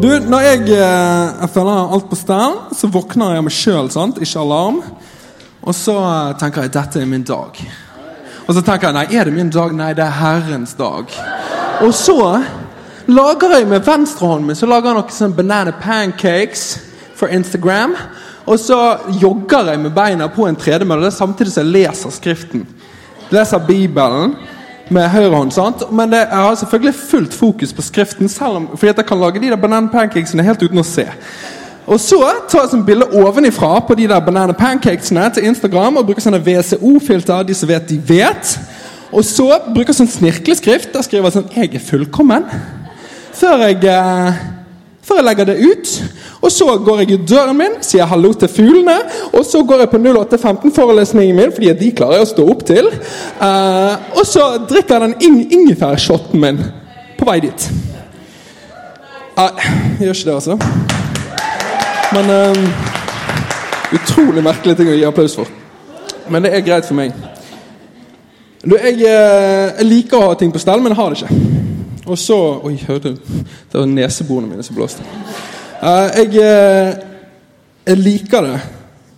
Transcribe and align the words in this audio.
Du, 0.00 0.08
når 0.08 0.40
jeg, 0.40 0.60
eh, 0.72 1.40
jeg 1.42 1.48
føler 1.52 1.90
alt 1.92 2.06
på 2.08 2.16
stell, 2.16 2.54
så 2.72 2.88
våkner 2.88 3.34
jeg 3.34 3.44
meg 3.44 3.52
sjøl, 3.52 3.88
ikke 4.16 4.40
alarm. 4.40 4.78
Og 5.60 5.74
så 5.76 5.92
eh, 6.00 6.30
tenker 6.40 6.64
jeg 6.64 6.72
dette 6.72 7.02
er 7.02 7.10
min 7.10 7.26
dag. 7.28 7.58
Og 8.46 8.54
så 8.56 8.62
tenker 8.64 8.88
jeg 8.88 8.96
nei, 8.96 9.02
er 9.12 9.28
det 9.28 9.34
min 9.34 9.50
dag? 9.52 9.74
Nei, 9.76 9.90
det 9.92 10.06
er 10.06 10.16
Herrens 10.16 10.72
dag. 10.78 11.12
Og 11.84 11.92
så 11.92 12.16
lager 13.12 13.52
jeg 13.58 13.68
med 13.68 13.84
venstrehånden 13.84 14.48
min 14.48 14.56
så 14.56 14.70
lager 14.70 14.88
jeg 14.88 15.00
noen 15.02 15.12
sånne 15.18 15.36
banana 15.36 15.76
pancakes 15.82 16.64
for 17.18 17.28
Instagram. 17.28 17.92
Og 18.48 18.56
så 18.56 18.80
jogger 19.20 19.68
jeg 19.74 19.82
med 19.84 19.92
beina 19.92 20.30
på 20.32 20.48
en 20.48 20.56
tredemølle 20.56 21.12
samtidig 21.12 21.52
som 21.52 21.68
jeg 21.68 21.74
leser 21.76 22.16
Skriften. 22.16 22.64
Leser 23.36 23.60
Bibelen 23.68 24.32
med 24.90 25.08
høyrehånd. 25.08 25.52
sant? 25.54 25.86
Men 25.92 26.10
det, 26.10 26.18
jeg 26.18 26.42
har 26.46 26.54
selvfølgelig 26.54 26.94
fullt 26.94 27.34
fokus 27.34 27.72
på 27.72 27.82
skriften, 27.82 28.28
selv 28.28 28.60
om, 28.60 28.68
fordi 28.74 28.92
jeg 28.96 29.06
kan 29.06 29.20
lage 29.20 29.40
de 29.40 29.50
der 29.50 29.56
bananpancakesene 29.56 30.42
helt 30.42 30.62
uten 30.62 30.82
å 30.82 30.86
se. 30.86 31.06
Og 31.90 31.98
så 31.98 32.18
tar 32.50 32.64
jeg 32.64 32.70
sånn 32.74 32.84
bilde 32.86 33.08
ovenifra 33.18 33.80
på 33.82 33.96
de 33.98 34.06
der 34.10 34.20
banana 34.22 34.54
pancakesene 34.54 35.24
til 35.34 35.48
Instagram 35.50 35.98
og 35.98 36.06
bruker 36.06 36.22
sånne 36.22 36.38
WCO-filter. 36.46 37.42
De 37.48 37.56
som 37.56 37.70
vet, 37.70 37.88
de 37.88 37.96
vet. 37.98 38.52
Og 39.10 39.24
så 39.26 39.48
bruker 39.66 39.90
jeg 39.90 39.98
sånn 39.98 40.12
snirkleskrift. 40.12 40.92
Der 40.94 41.02
skriver 41.02 41.26
jeg 41.26 41.38
sånn 41.38 41.50
'Jeg 41.50 41.74
er 41.74 41.86
fullkommen'. 41.88 42.46
Før 43.34 43.66
jeg, 43.66 43.84
eh, 43.84 44.32
før 45.02 45.16
jeg 45.16 45.24
legger 45.24 45.44
det 45.44 45.58
ut. 45.58 46.02
Og 46.40 46.52
så 46.52 46.66
går 46.84 47.02
jeg 47.02 47.10
i 47.10 47.18
døren 47.28 47.56
min, 47.58 47.74
sier 47.84 48.08
hallo 48.08 48.32
til 48.32 48.48
fuglene. 48.48 48.96
Og 49.36 49.44
så 49.44 49.60
går 49.66 49.84
jeg 49.84 49.90
på 49.92 50.00
0815-forelesningen 50.00 51.36
min, 51.36 51.52
fordi 51.52 51.72
de 51.76 51.90
klarer 51.96 52.20
jeg 52.20 52.28
å 52.28 52.30
stå 52.30 52.46
opp 52.54 52.64
til. 52.68 52.88
Uh, 53.40 54.16
og 54.16 54.24
så 54.28 54.46
drikker 54.70 54.96
jeg 54.96 55.08
den 55.08 55.16
ing 55.28 55.40
ingefærshoten 55.58 56.40
min 56.40 56.62
på 57.18 57.28
vei 57.28 57.40
dit. 57.44 57.68
Uh, 59.36 59.60
jeg 60.00 60.08
gjør 60.08 60.16
ikke 60.16 60.30
det, 60.30 60.38
altså. 60.38 60.56
Men 62.16 62.32
uh, 62.32 62.88
Utrolig 63.90 64.42
merkelig 64.46 64.76
ting 64.78 64.86
å 64.86 64.94
gi 64.94 65.06
applaus 65.06 65.32
for. 65.34 65.48
Men 66.30 66.44
det 66.44 66.52
er 66.54 66.62
greit 66.62 66.86
for 66.86 66.94
meg. 66.94 67.10
Du, 68.62 68.76
jeg, 68.76 69.00
jeg 69.02 69.86
liker 69.88 70.20
å 70.20 70.28
ha 70.28 70.36
ting 70.38 70.52
på 70.54 70.62
stell, 70.62 70.78
men 70.78 70.94
jeg 70.94 71.00
har 71.00 71.10
det 71.10 71.24
ikke. 71.24 71.56
Og 72.10 72.18
så 72.18 72.36
Oi, 72.68 72.76
hørte 72.86 73.16
du? 73.16 73.32
Det 73.72 73.80
var 73.80 73.90
neseborene 73.90 74.52
mine 74.52 74.62
som 74.66 74.78
blåste. 74.78 75.02
Jeg, 75.80 76.34
eh, 76.36 76.90
jeg, 77.86 77.96
liker 77.96 78.44
det, 78.44 78.56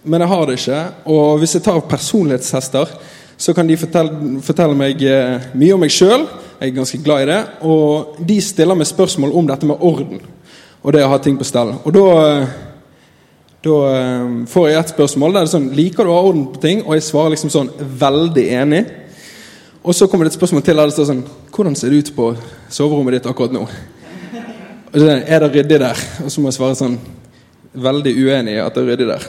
men 0.06 0.22
jeg 0.22 0.30
har 0.30 0.46
det 0.46 0.58
ikke. 0.60 0.82
Og 1.10 1.40
hvis 1.40 1.56
jeg 1.56 1.64
tar 1.64 1.80
personlighetshester, 1.90 2.92
så 3.36 3.54
kan 3.56 3.66
de 3.66 3.76
fortelle, 3.76 4.36
fortelle 4.46 4.76
meg 4.78 5.00
uh, 5.02 5.48
mye 5.58 5.74
om 5.74 5.80
meg 5.82 5.90
sjøl. 5.90 6.28
Jeg 6.60 6.68
er 6.68 6.76
ganske 6.76 7.00
glad 7.02 7.24
i 7.24 7.30
det. 7.32 7.38
Og 7.66 8.20
de 8.28 8.36
stiller 8.38 8.78
meg 8.78 8.86
spørsmål 8.86 9.32
om 9.34 9.48
dette 9.48 9.66
med 9.66 9.82
orden 9.82 10.20
og 10.82 10.94
det 10.94 11.02
å 11.02 11.08
ha 11.10 11.18
ting 11.22 11.34
på 11.38 11.46
stell. 11.46 11.72
Og 11.82 11.94
da, 11.96 12.04
da 13.66 13.78
får 14.50 14.68
jeg 14.68 14.78
et 14.78 14.92
spørsmål 14.94 15.34
der 15.34 15.44
det 15.44 15.48
er 15.48 15.52
sånn 15.56 15.70
Liker 15.78 16.06
du 16.06 16.12
å 16.12 16.16
ha 16.16 16.28
orden 16.28 16.44
på 16.54 16.62
ting? 16.62 16.84
Og 16.86 16.94
jeg 16.94 17.06
svarer 17.06 17.34
liksom 17.34 17.50
sånn 17.54 17.72
veldig 17.78 18.46
enig. 18.60 18.84
Og 19.82 19.98
så 19.98 20.06
kommer 20.06 20.26
det 20.26 20.36
et 20.36 20.38
spørsmål 20.38 20.62
til 20.66 20.78
der 20.78 20.90
det 20.90 20.94
står 20.94 21.10
sånn 21.10 21.24
Hvordan 21.50 21.78
ser 21.78 21.90
det 21.90 22.04
ut 22.04 22.14
på 22.14 22.30
soverommet 22.70 23.18
ditt 23.18 23.30
akkurat 23.30 23.54
nå? 23.54 23.66
Er 24.92 25.40
det 25.40 25.54
ryddig 25.54 25.78
der? 25.80 25.96
Og 26.24 26.32
så 26.32 26.40
må 26.40 26.50
jeg 26.50 26.58
svare 26.58 26.76
sånn 26.76 26.98
veldig 27.72 28.12
uenig 28.12 28.58
i 28.58 28.60
at 28.60 28.74
det 28.76 28.82
er 28.82 28.90
ryddig 28.90 29.06
der. 29.08 29.22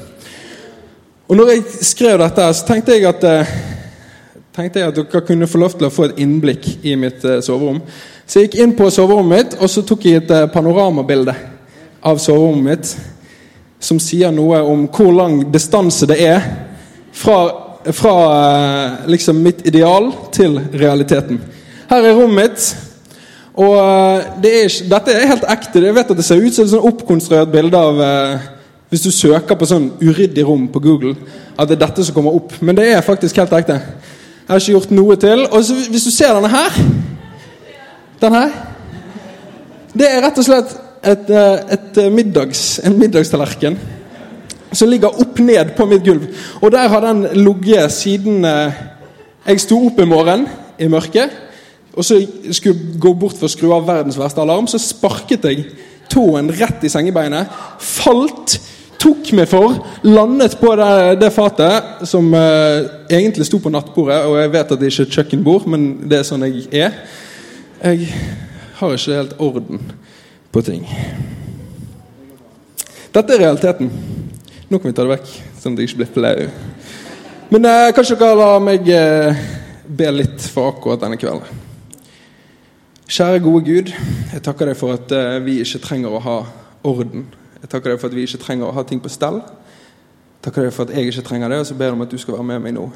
Og 1.31 1.37
når 1.39 1.51
jeg 1.53 1.85
skrev 1.87 2.17
dette, 2.19 2.47
så 2.51 2.65
tenkte 2.67 2.97
jeg 2.97 3.07
at 3.07 3.23
eh, 3.29 3.53
tenkte 4.51 4.81
jeg 4.81 4.91
at 4.91 4.99
dere 4.99 5.21
kunne 5.23 5.47
få 5.47 5.61
lov 5.63 5.77
til 5.77 5.87
å 5.87 5.93
få 5.93 6.09
et 6.09 6.19
innblikk 6.19 6.67
i 6.83 6.97
mitt 6.99 7.23
eh, 7.23 7.39
soverom. 7.39 7.79
Så 8.27 8.41
jeg 8.41 8.49
gikk 8.49 8.59
inn 8.59 8.75
på 8.75 8.91
soverommet 8.91 9.37
mitt 9.37 9.55
og 9.55 9.71
så 9.71 9.85
tok 9.87 10.03
jeg 10.09 10.25
et 10.25 10.35
eh, 10.35 10.49
panoramabilde 10.51 11.37
av 12.03 12.19
soverommet 12.19 12.67
mitt. 12.67 12.93
Som 13.79 14.03
sier 14.03 14.35
noe 14.35 14.59
om 14.67 14.89
hvor 14.91 15.15
lang 15.15 15.45
distanse 15.51 16.07
det 16.11 16.19
er 16.27 16.43
fra, 17.15 17.39
fra 17.87 18.15
liksom 19.07 19.39
mitt 19.47 19.63
ideal 19.67 20.11
til 20.35 20.59
realiteten. 20.75 21.39
Her 21.87 22.03
er 22.03 22.19
rommet 22.19 22.51
mitt. 22.51 22.82
Og 23.53 23.75
eh, 23.77 24.25
det 24.41 24.53
er, 24.63 24.75
Dette 24.89 25.13
er 25.13 25.29
helt 25.29 25.45
ekte. 25.49 25.81
Jeg 25.83 25.95
vet 25.95 26.11
at 26.11 26.17
Det 26.17 26.25
ser 26.25 26.41
ut 26.41 26.55
som 26.55 26.65
et 26.65 26.73
sånn 26.73 26.87
oppkonstruert 26.89 27.51
bilde 27.53 27.77
av 27.77 28.01
eh, 28.01 28.47
Hvis 28.89 29.05
du 29.05 29.11
søker 29.13 29.57
på 29.57 29.69
sånn 29.69 29.91
uryddig 30.01 30.45
rom 30.45 30.67
på 30.69 30.81
Google, 30.81 31.15
at 31.57 31.69
det 31.69 31.77
er 31.77 31.85
dette 31.87 32.05
som 32.05 32.13
kommer 32.13 32.35
opp. 32.37 32.53
Men 32.61 32.77
det 32.77 32.91
er 32.93 33.05
faktisk 33.05 33.39
helt 33.41 33.53
ekte. 33.57 33.79
Jeg 34.43 34.51
har 34.51 34.61
ikke 34.61 34.75
gjort 34.75 34.93
noe 34.93 35.17
til. 35.17 35.45
Og 35.49 35.65
så, 35.65 35.77
Hvis 35.89 36.05
du 36.05 36.11
ser 36.13 36.33
denne 36.35 36.51
her 36.51 36.79
Den 38.21 38.37
her 38.37 38.55
Det 39.93 40.09
er 40.09 40.21
rett 40.25 40.41
og 40.41 40.45
slett 40.45 40.73
et, 41.03 41.29
eh, 41.29 41.73
et 41.75 41.97
eh, 41.99 42.09
middags, 42.09 42.79
en 42.79 42.95
middagstallerken 42.97 43.75
som 44.73 44.89
ligger 44.89 45.19
opp 45.21 45.39
ned 45.43 45.75
på 45.77 45.85
mitt 45.85 46.03
gulv. 46.05 46.29
Og 46.61 46.71
der 46.71 46.87
har 46.89 47.03
den 47.03 47.27
ligget 47.35 47.91
siden 47.91 48.45
eh, 48.45 48.77
jeg 49.45 49.59
sto 49.61 49.81
opp 49.85 49.99
i 49.99 50.07
morgen 50.07 50.47
i 50.79 50.87
mørket 50.87 51.52
og 51.93 52.05
så 52.05 52.17
skulle 52.49 52.73
jeg 52.73 52.99
gå 53.01 53.13
bort 53.13 53.37
for 53.37 53.45
å 53.45 53.53
skru 53.53 53.69
av 53.75 53.85
verdens 53.85 54.17
verste 54.17 54.41
alarm, 54.41 54.65
så 54.69 54.81
sparket 54.81 55.45
jeg 55.45 55.65
tåen 56.09 56.49
rett 56.57 56.85
i 56.85 56.89
sengebeinet. 56.91 57.51
Falt, 57.81 58.55
tok 59.01 59.33
meg 59.37 59.49
for, 59.51 59.77
landet 60.07 60.55
på 60.61 60.73
det, 60.79 60.89
det 61.21 61.29
fatet 61.35 62.07
som 62.09 62.31
uh, 62.33 63.05
egentlig 63.11 63.45
sto 63.49 63.59
på 63.61 63.71
nattbordet. 63.73 64.23
Og 64.29 64.39
jeg 64.41 64.53
vet 64.55 64.73
at 64.73 64.81
det 64.81 64.89
ikke 64.89 65.03
er 65.03 65.09
et 65.09 65.17
kjøkkenbord, 65.19 65.67
men 65.69 65.87
det 66.09 66.21
er 66.21 66.27
sånn 66.27 66.47
jeg 66.47 66.65
er. 66.71 66.97
Jeg 67.83 68.09
har 68.79 68.97
ikke 68.97 69.19
helt 69.19 69.39
orden 69.43 69.83
på 70.53 70.63
ting. 70.65 70.87
Dette 73.13 73.35
er 73.35 73.43
realiteten. 73.45 73.91
Nå 74.69 74.79
kan 74.79 74.89
vi 74.89 74.95
ta 74.97 75.05
det 75.05 75.13
vekk, 75.13 75.33
sånn 75.61 75.75
at 75.75 75.83
jeg 75.83 75.91
ikke 75.91 76.01
blir 76.01 76.15
flau. 76.15 76.47
Men 77.53 77.69
uh, 77.69 77.91
kanskje 77.93 78.17
dere 78.17 78.39
lar 78.39 78.63
meg 78.65 78.87
uh, 78.89 79.43
be 79.85 80.09
litt 80.15 80.47
for 80.49 80.73
akkurat 80.73 81.05
denne 81.05 81.21
kvelden. 81.21 81.62
Kjære, 83.07 83.39
gode 83.39 83.65
Gud. 83.65 83.91
Jeg 84.33 84.41
takker 84.43 84.69
deg 84.69 84.77
for 84.79 84.95
at 84.95 85.11
uh, 85.11 85.41
vi 85.43 85.57
ikke 85.59 85.81
trenger 85.83 86.13
å 86.15 86.21
ha 86.23 86.35
orden. 86.87 87.25
Jeg 87.59 87.69
takker 87.73 87.91
deg 87.91 87.99
for 87.99 88.07
at 88.07 88.15
vi 88.15 88.23
ikke 88.23 88.39
trenger 88.39 88.69
å 88.69 88.75
ha 88.77 88.83
ting 88.87 89.01
på 89.03 89.11
stell. 89.11 89.41
Jeg 89.43 90.45
takker 90.47 90.63
deg 90.63 90.71
for 90.71 90.87
at 90.87 90.95
jeg 90.95 91.11
ikke 91.11 91.25
trenger 91.27 91.51
det, 91.51 91.59
og 91.59 91.67
så 91.67 91.75
ber 91.75 91.91
jeg 91.91 91.97
om 91.97 92.05
at 92.05 92.15
du 92.15 92.17
skal 92.21 92.37
være 92.37 92.47
med 92.47 92.63
meg 92.63 92.75
nå. 92.77 92.87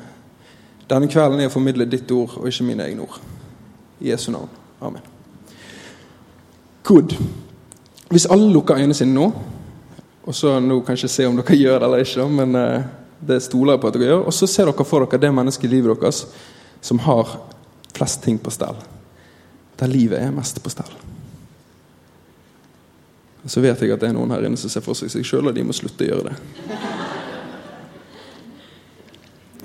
Denne 0.88 1.12
kvelden 1.12 1.44
er 1.44 1.52
å 1.52 1.54
formidle 1.54 1.90
ditt 1.92 2.16
ord, 2.16 2.40
og 2.40 2.48
ikke 2.48 2.70
mine 2.70 2.88
egne 2.88 3.04
ord. 3.04 3.20
I 4.00 4.14
Jesu 4.14 4.32
navn. 4.32 4.50
Amen. 4.80 5.04
Good. 6.88 7.20
Hvis 8.08 8.32
alle 8.32 8.48
lukker 8.56 8.80
øynene 8.80 8.96
sine 8.96 9.12
nå, 9.12 9.30
og 10.24 10.36
så 10.36 10.56
nå 10.64 10.82
kan 10.88 10.96
jeg 10.96 11.04
ikke 11.04 11.16
se 11.20 11.28
om 11.28 11.40
dere 11.42 11.62
gjør 11.66 11.82
det 11.82 11.90
eller 11.92 12.06
ikke, 12.08 12.30
men 12.32 12.56
uh, 12.56 12.92
det 13.28 13.44
stoler 13.44 13.76
jeg 13.76 13.84
på 13.84 13.92
at 13.92 14.00
dere 14.00 14.14
gjør, 14.14 14.30
og 14.32 14.40
så 14.40 14.48
ser 14.48 14.72
dere 14.72 14.88
for 14.88 15.04
dere 15.04 15.26
det 15.28 15.36
mennesket 15.36 15.68
i 15.68 15.76
livet 15.76 16.00
deres 16.00 16.30
som 16.80 17.04
har 17.04 17.42
flest 17.92 18.24
ting 18.24 18.40
på 18.40 18.56
stell 18.56 18.88
der 19.80 19.92
livet 19.92 20.20
er 20.22 20.34
mest 20.34 20.60
på 20.64 20.72
stell. 20.74 20.92
Så 23.48 23.62
vet 23.64 23.80
jeg 23.82 23.94
at 23.94 24.02
det 24.02 24.10
er 24.10 24.16
noen 24.16 24.34
her 24.36 24.44
inne 24.44 24.60
som 24.60 24.72
ser 24.72 24.84
for 24.84 24.98
seg 24.98 25.12
seg 25.14 25.26
sjøl, 25.26 25.48
og 25.48 25.56
de 25.56 25.64
må 25.64 25.76
slutte 25.76 26.04
å 26.04 26.10
gjøre 26.10 26.32
det. 26.32 26.38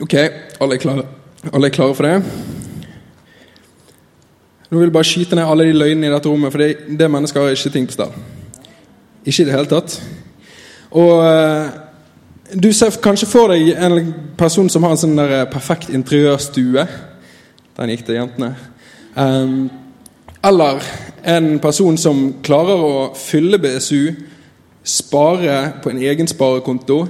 Ok, 0.02 0.14
alle 0.62 0.76
er 0.76 0.82
klare, 0.82 1.06
alle 1.50 1.68
er 1.68 1.74
klare 1.74 1.96
for 1.98 2.06
det? 2.06 2.16
Nå 4.70 4.78
vil 4.78 4.88
jeg 4.88 4.94
bare 4.94 5.08
skyte 5.08 5.36
ned 5.36 5.44
alle 5.44 5.66
de 5.68 5.74
løgnene 5.76 6.08
i 6.08 6.12
dette 6.14 6.30
rommet, 6.30 6.52
for 6.54 6.62
det, 6.62 6.96
det 6.98 7.10
mennesket 7.10 7.42
har 7.42 7.56
ikke 7.56 7.72
ting 7.74 7.88
på 7.88 7.96
stell. 7.96 8.14
Ikke 9.24 9.42
i 9.42 9.48
det 9.48 9.56
hele 9.56 9.70
tatt. 9.70 9.98
Og 10.96 11.18
eh, 11.26 11.74
du 12.62 12.70
ser 12.76 12.96
kanskje 13.02 13.28
for 13.28 13.52
deg 13.52 13.74
en 13.74 14.14
person 14.38 14.70
som 14.72 14.84
har 14.86 14.94
en 14.94 15.02
sånn 15.02 15.18
der 15.18 15.44
perfekt 15.52 15.92
interiørstue. 15.92 16.86
Den 17.76 17.92
gikk 17.92 18.06
til 18.06 18.18
jentene. 18.18 18.54
Um, 19.12 19.68
eller 20.44 20.82
en 21.24 21.58
person 21.62 21.96
som 21.98 22.22
klarer 22.42 22.80
å 22.82 22.94
fylle 23.14 23.60
BSU, 23.62 24.14
spare 24.82 25.58
på 25.82 25.92
en 25.92 26.00
egen 26.02 26.26
sparekonto, 26.26 27.04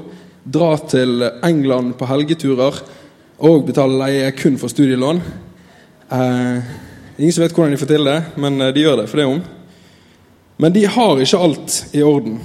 dra 0.44 0.74
til 0.90 1.22
England 1.46 1.94
på 1.96 2.08
helgeturer 2.10 2.82
og 3.42 3.64
betale 3.66 3.96
leie 4.02 4.32
kun 4.36 4.58
for 4.60 4.68
studielån. 4.68 5.22
Eh, 6.12 6.72
ingen 7.18 7.32
som 7.32 7.44
vet 7.44 7.54
hvordan 7.56 7.72
de 7.72 7.80
får 7.80 7.90
til 7.94 8.10
det, 8.10 8.18
men 8.36 8.60
eh, 8.60 8.74
de 8.74 8.84
gjør 8.84 9.00
det 9.00 9.08
for 9.08 9.22
det 9.22 9.28
om. 9.30 9.40
Men 10.60 10.74
de 10.74 10.84
har 10.86 11.22
ikke 11.22 11.40
alt 11.46 11.78
i 11.96 12.02
orden. 12.02 12.36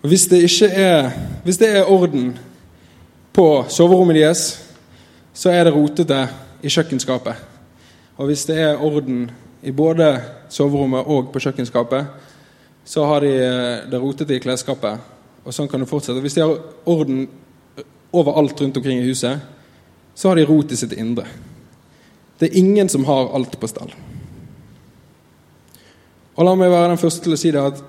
Hvis 0.00 0.26
det 0.30 0.42
ikke 0.46 0.70
er, 0.72 1.10
hvis 1.44 1.60
det 1.60 1.74
er 1.76 1.90
orden 1.90 2.32
på 3.36 3.64
soverommet 3.68 4.16
deres, 4.16 4.46
så 5.34 5.52
er 5.52 5.66
det 5.66 5.74
rotete 5.76 6.24
i 6.62 6.72
kjøkkenskapet. 6.72 7.47
Og 8.18 8.26
hvis 8.26 8.44
det 8.48 8.56
er 8.58 8.82
orden 8.82 9.28
i 9.62 9.70
både 9.74 10.08
soverommet 10.50 11.06
og 11.06 11.30
på 11.32 11.42
kjøkkenskapet, 11.42 12.06
så 12.88 13.04
har 13.06 13.22
de 13.22 13.30
eh, 13.30 13.84
det 13.90 14.00
rotete 14.00 14.34
i 14.34 14.42
klesskapet. 14.42 14.98
Og 15.44 15.54
sånn 15.54 15.68
kan 15.70 15.82
det 15.82 15.90
fortsette. 15.90 16.22
Hvis 16.24 16.38
de 16.38 16.44
har 16.44 16.56
orden 16.88 17.26
overalt 18.12 18.60
rundt 18.60 18.76
omkring 18.80 19.02
i 19.02 19.06
huset, 19.06 19.38
så 20.14 20.30
har 20.30 20.38
de 20.38 20.46
rot 20.48 20.72
i 20.72 20.78
sitt 20.78 20.96
indre. 20.98 21.26
Det 22.38 22.48
er 22.48 22.58
ingen 22.58 22.88
som 22.88 23.04
har 23.06 23.30
alt 23.34 23.54
på 23.60 23.70
stell. 23.70 23.92
Og 26.38 26.46
la 26.46 26.54
meg 26.54 26.70
være 26.70 26.92
den 26.92 27.00
første 27.00 27.24
til 27.24 27.34
å 27.34 27.38
si 27.38 27.50
det 27.54 27.62
at 27.62 27.80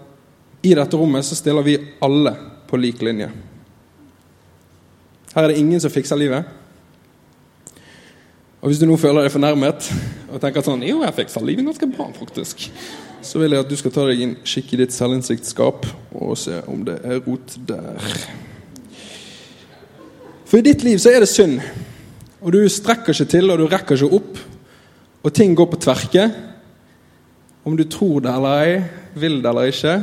i 0.66 0.74
dette 0.76 0.98
rommet 0.98 1.26
så 1.26 1.38
stiller 1.38 1.66
vi 1.66 1.78
alle 2.06 2.34
på 2.70 2.78
lik 2.78 3.02
linje. 3.06 3.30
Her 5.34 5.46
er 5.46 5.54
det 5.54 5.62
ingen 5.62 5.82
som 5.82 5.94
fikser 5.94 6.18
livet. 6.20 6.46
Og 8.60 8.68
hvis 8.68 8.80
du 8.82 8.86
nå 8.90 8.98
føler 9.00 9.24
deg 9.24 9.32
fornærmet 9.32 9.86
og 10.28 10.42
tenker 10.44 10.66
sånn 10.66 10.84
Jo, 10.84 11.00
jeg 11.06 11.16
fiksa 11.22 11.44
livet 11.44 11.68
ganske 11.70 11.88
bra, 11.94 12.10
faktisk. 12.18 12.66
Så 13.24 13.40
vil 13.40 13.56
jeg 13.56 13.64
at 13.64 13.72
du 13.72 13.76
skal 13.80 13.94
ta 13.96 14.04
deg 14.10 14.24
en 14.24 14.36
kikk 14.44 14.74
i 14.76 14.82
ditt 14.82 14.96
selvinnsiktsskap 14.96 15.88
og 16.20 16.36
se 16.40 16.60
om 16.72 16.84
det 16.88 16.98
er 17.08 17.22
rot 17.24 17.56
der. 17.68 18.20
For 20.50 20.60
i 20.60 20.66
ditt 20.66 20.84
liv 20.84 21.00
så 21.00 21.14
er 21.14 21.24
det 21.24 21.32
synd. 21.32 21.60
Og 22.40 22.56
du 22.56 22.62
strekker 22.72 23.16
ikke 23.16 23.32
til, 23.32 23.52
og 23.52 23.60
du 23.60 23.68
rekker 23.70 24.00
ikke 24.00 24.20
opp. 24.20 24.40
Og 25.24 25.36
ting 25.36 25.56
går 25.56 25.68
på 25.72 25.80
tverke. 25.84 26.30
Om 27.68 27.76
du 27.80 27.84
tror 27.92 28.24
det 28.24 28.32
eller 28.34 28.64
ei, 28.64 28.80
vil 29.20 29.40
det 29.44 29.52
eller 29.52 29.72
ikke. 29.72 29.96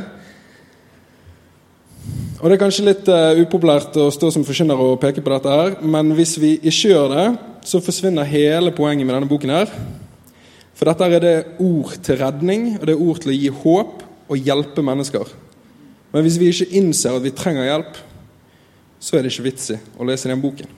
Og 2.37 2.49
Det 2.49 2.55
er 2.55 2.61
kanskje 2.61 2.85
litt 2.85 3.07
uh, 3.09 3.37
upopulært 3.41 3.97
å 3.97 4.11
stå 4.13 4.29
som 4.33 4.45
forkynner 4.45 4.77
og 4.77 4.99
peke 5.01 5.23
på 5.25 5.33
dette, 5.33 5.49
her, 5.49 5.77
men 5.81 6.13
hvis 6.17 6.35
vi 6.37 6.53
ikke 6.61 6.91
gjør 6.93 7.13
det, 7.15 7.27
så 7.67 7.81
forsvinner 7.83 8.27
hele 8.27 8.71
poenget 8.71 9.07
med 9.07 9.17
denne 9.17 9.29
boken. 9.29 9.49
her. 9.49 9.71
For 10.77 10.87
dette 10.87 11.03
er 11.03 11.19
det 11.19 11.45
ord 11.59 11.97
til 12.03 12.19
redning, 12.21 12.77
og 12.79 12.85
det 12.87 12.93
er 12.93 13.01
ord 13.01 13.19
til 13.19 13.33
å 13.33 13.37
gi 13.37 13.49
håp 13.63 14.03
og 14.29 14.37
hjelpe 14.37 14.83
mennesker. 14.85 15.25
Men 16.13 16.23
hvis 16.23 16.37
vi 16.39 16.51
ikke 16.51 16.77
innser 16.79 17.17
at 17.17 17.25
vi 17.25 17.33
trenger 17.35 17.67
hjelp, 17.67 17.97
så 18.99 19.17
er 19.17 19.25
det 19.25 19.33
ikke 19.33 19.49
vits 19.49 19.71
i 19.73 19.79
å 19.97 20.05
lese 20.07 20.29
den 20.29 20.41
boken. 20.41 20.69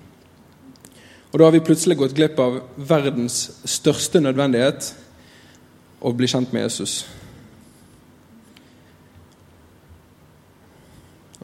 Og 1.30 1.38
da 1.38 1.46
har 1.46 1.54
vi 1.54 1.62
plutselig 1.62 2.00
gått 2.00 2.16
glipp 2.18 2.40
av 2.42 2.58
verdens 2.76 3.38
største 3.70 4.22
nødvendighet 4.24 4.90
å 6.02 6.14
bli 6.16 6.28
kjent 6.32 6.56
med 6.56 6.66
Jesus. 6.66 7.04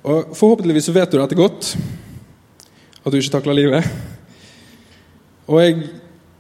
Og 0.01 0.33
Forhåpentligvis 0.38 0.89
så 0.89 0.95
vet 0.95 1.12
du 1.12 1.19
dette 1.19 1.38
godt, 1.38 1.75
at 3.06 3.13
du 3.13 3.19
ikke 3.19 3.38
takler 3.38 3.59
livet. 3.62 4.14
Og 5.45 5.62
jeg, 5.62 5.89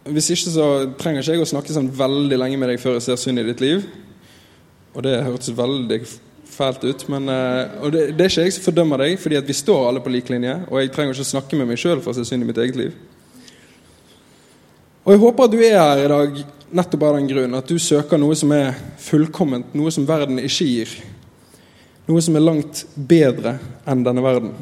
Hvis 0.05 0.29
ikke 0.29 0.51
så 0.53 0.65
trenger 0.99 1.23
ikke 1.23 1.33
jeg 1.33 1.41
å 1.41 1.49
snakke 1.49 1.73
sånn 1.73 1.87
veldig 1.89 2.37
lenge 2.37 2.57
med 2.61 2.69
deg 2.69 2.81
før 2.81 2.99
jeg 2.99 3.07
ser 3.07 3.17
synd 3.17 3.41
i 3.41 3.45
ditt 3.47 3.61
liv. 3.63 3.87
Og 4.93 5.01
det 5.01 5.15
hørtes 5.25 5.49
veldig 5.57 5.97
fælt 6.55 6.85
ut. 6.85 7.07
Men, 7.09 7.29
eh, 7.29 7.73
og 7.81 7.91
det, 7.93 8.03
det, 8.13 8.27
er 8.27 8.29
ikke 8.29 8.45
jeg 8.45 8.53
som 8.53 8.67
fordømmer 8.67 9.01
deg, 9.01 9.15
fordi 9.19 9.39
at 9.39 9.49
vi 9.49 9.57
står 9.57 9.87
alle 9.87 10.03
på 10.05 10.13
lik 10.13 10.29
linje. 10.29 10.59
Og 10.69 10.77
jeg 10.79 10.93
trenger 10.93 11.17
ikke 11.17 11.25
å 11.25 11.31
snakke 11.31 11.59
med 11.59 11.71
meg 11.71 11.81
sjøl 11.81 12.03
for 12.03 12.13
å 12.13 12.19
se 12.19 12.27
synd 12.29 12.45
i 12.45 12.49
mitt 12.51 12.61
eget 12.61 12.77
liv. 12.79 12.93
Og 15.05 15.13
jeg 15.13 15.21
håper 15.21 15.45
at 15.45 15.53
du 15.53 15.59
er 15.61 15.75
her 15.77 16.03
i 16.05 16.13
dag 16.13 16.39
nettopp 16.75 17.03
av 17.05 17.17
den 17.19 17.27
grunn 17.29 17.57
at 17.57 17.69
du 17.69 17.77
søker 17.81 18.19
noe 18.21 18.37
som 18.37 18.53
er 18.55 18.71
fullkomment, 19.01 19.75
noe 19.77 19.91
som 19.93 20.07
verden 20.07 20.41
ikke 20.41 20.65
gir. 20.65 20.95
Noe 22.05 22.21
som 22.21 22.37
er 22.37 22.45
langt 22.45 22.85
bedre 22.95 23.57
enn 23.89 24.05
denne 24.05 24.23
verden. 24.25 24.53